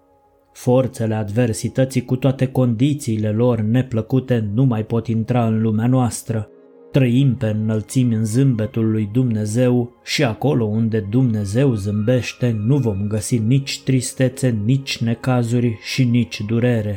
Forțele 0.52 1.14
adversității 1.14 2.04
cu 2.04 2.16
toate 2.16 2.46
condițiile 2.46 3.31
lor 3.31 3.61
neplăcute 3.61 4.48
nu 4.54 4.64
mai 4.64 4.85
pot 4.85 5.07
intra 5.07 5.46
în 5.46 5.61
lumea 5.61 5.87
noastră, 5.87 6.48
Trăim 6.92 7.35
pe 7.35 7.46
înălțimi 7.46 8.14
în 8.14 8.24
zâmbetul 8.24 8.90
lui 8.90 9.09
Dumnezeu 9.12 9.92
și 10.05 10.24
acolo 10.24 10.64
unde 10.64 11.01
Dumnezeu 11.01 11.74
zâmbește 11.74 12.57
nu 12.66 12.77
vom 12.77 13.07
găsi 13.09 13.38
nici 13.38 13.83
tristețe, 13.83 14.59
nici 14.64 14.98
necazuri 14.98 15.79
și 15.83 16.05
nici 16.05 16.40
durere. 16.46 16.96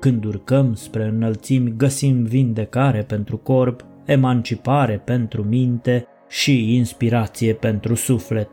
Când 0.00 0.24
urcăm 0.24 0.74
spre 0.74 1.04
înălțimi 1.04 1.76
găsim 1.76 2.22
vindecare 2.22 3.02
pentru 3.02 3.36
corp, 3.36 3.84
emancipare 4.04 5.02
pentru 5.04 5.42
minte 5.42 6.06
și 6.28 6.74
inspirație 6.76 7.52
pentru 7.52 7.94
suflet. 7.94 8.48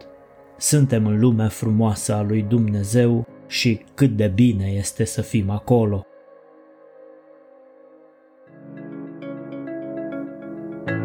Suntem 0.57 1.05
în 1.05 1.19
lumea 1.19 1.47
frumoasă 1.47 2.13
a 2.13 2.21
lui 2.21 2.41
Dumnezeu 2.41 3.27
și 3.47 3.79
cât 3.95 4.09
de 4.09 4.31
bine 4.35 4.65
este 4.77 5.05
să 5.05 5.21
fim 5.21 5.49
acolo. 5.49 6.05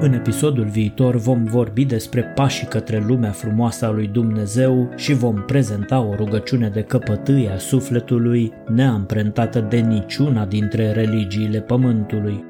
În 0.02 0.12
episodul 0.12 0.64
viitor 0.64 1.16
vom 1.16 1.44
vorbi 1.44 1.84
despre 1.84 2.22
pașii 2.22 2.66
către 2.66 3.04
lumea 3.06 3.30
frumoasă 3.30 3.86
a 3.86 3.90
lui 3.90 4.06
Dumnezeu 4.06 4.92
și 4.96 5.12
vom 5.12 5.42
prezenta 5.46 6.00
o 6.00 6.14
rugăciune 6.14 6.68
de 6.68 6.82
căpătâie 6.82 7.50
a 7.50 7.58
sufletului 7.58 8.52
neamprentată 8.68 9.66
de 9.68 9.78
niciuna 9.78 10.46
dintre 10.46 10.92
religiile 10.92 11.60
pământului. 11.60 12.44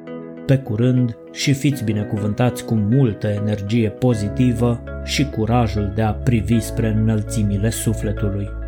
Pe 0.46 0.58
curând 0.58 1.16
și 1.32 1.52
fiți 1.52 1.84
binecuvântați 1.84 2.64
cu 2.64 2.74
multă 2.74 3.26
energie 3.26 3.88
pozitivă 3.88 4.82
și 5.04 5.28
curajul 5.28 5.92
de 5.94 6.02
a 6.02 6.12
privi 6.12 6.60
spre 6.60 6.88
înălțimile 6.88 7.70
sufletului. 7.70 8.59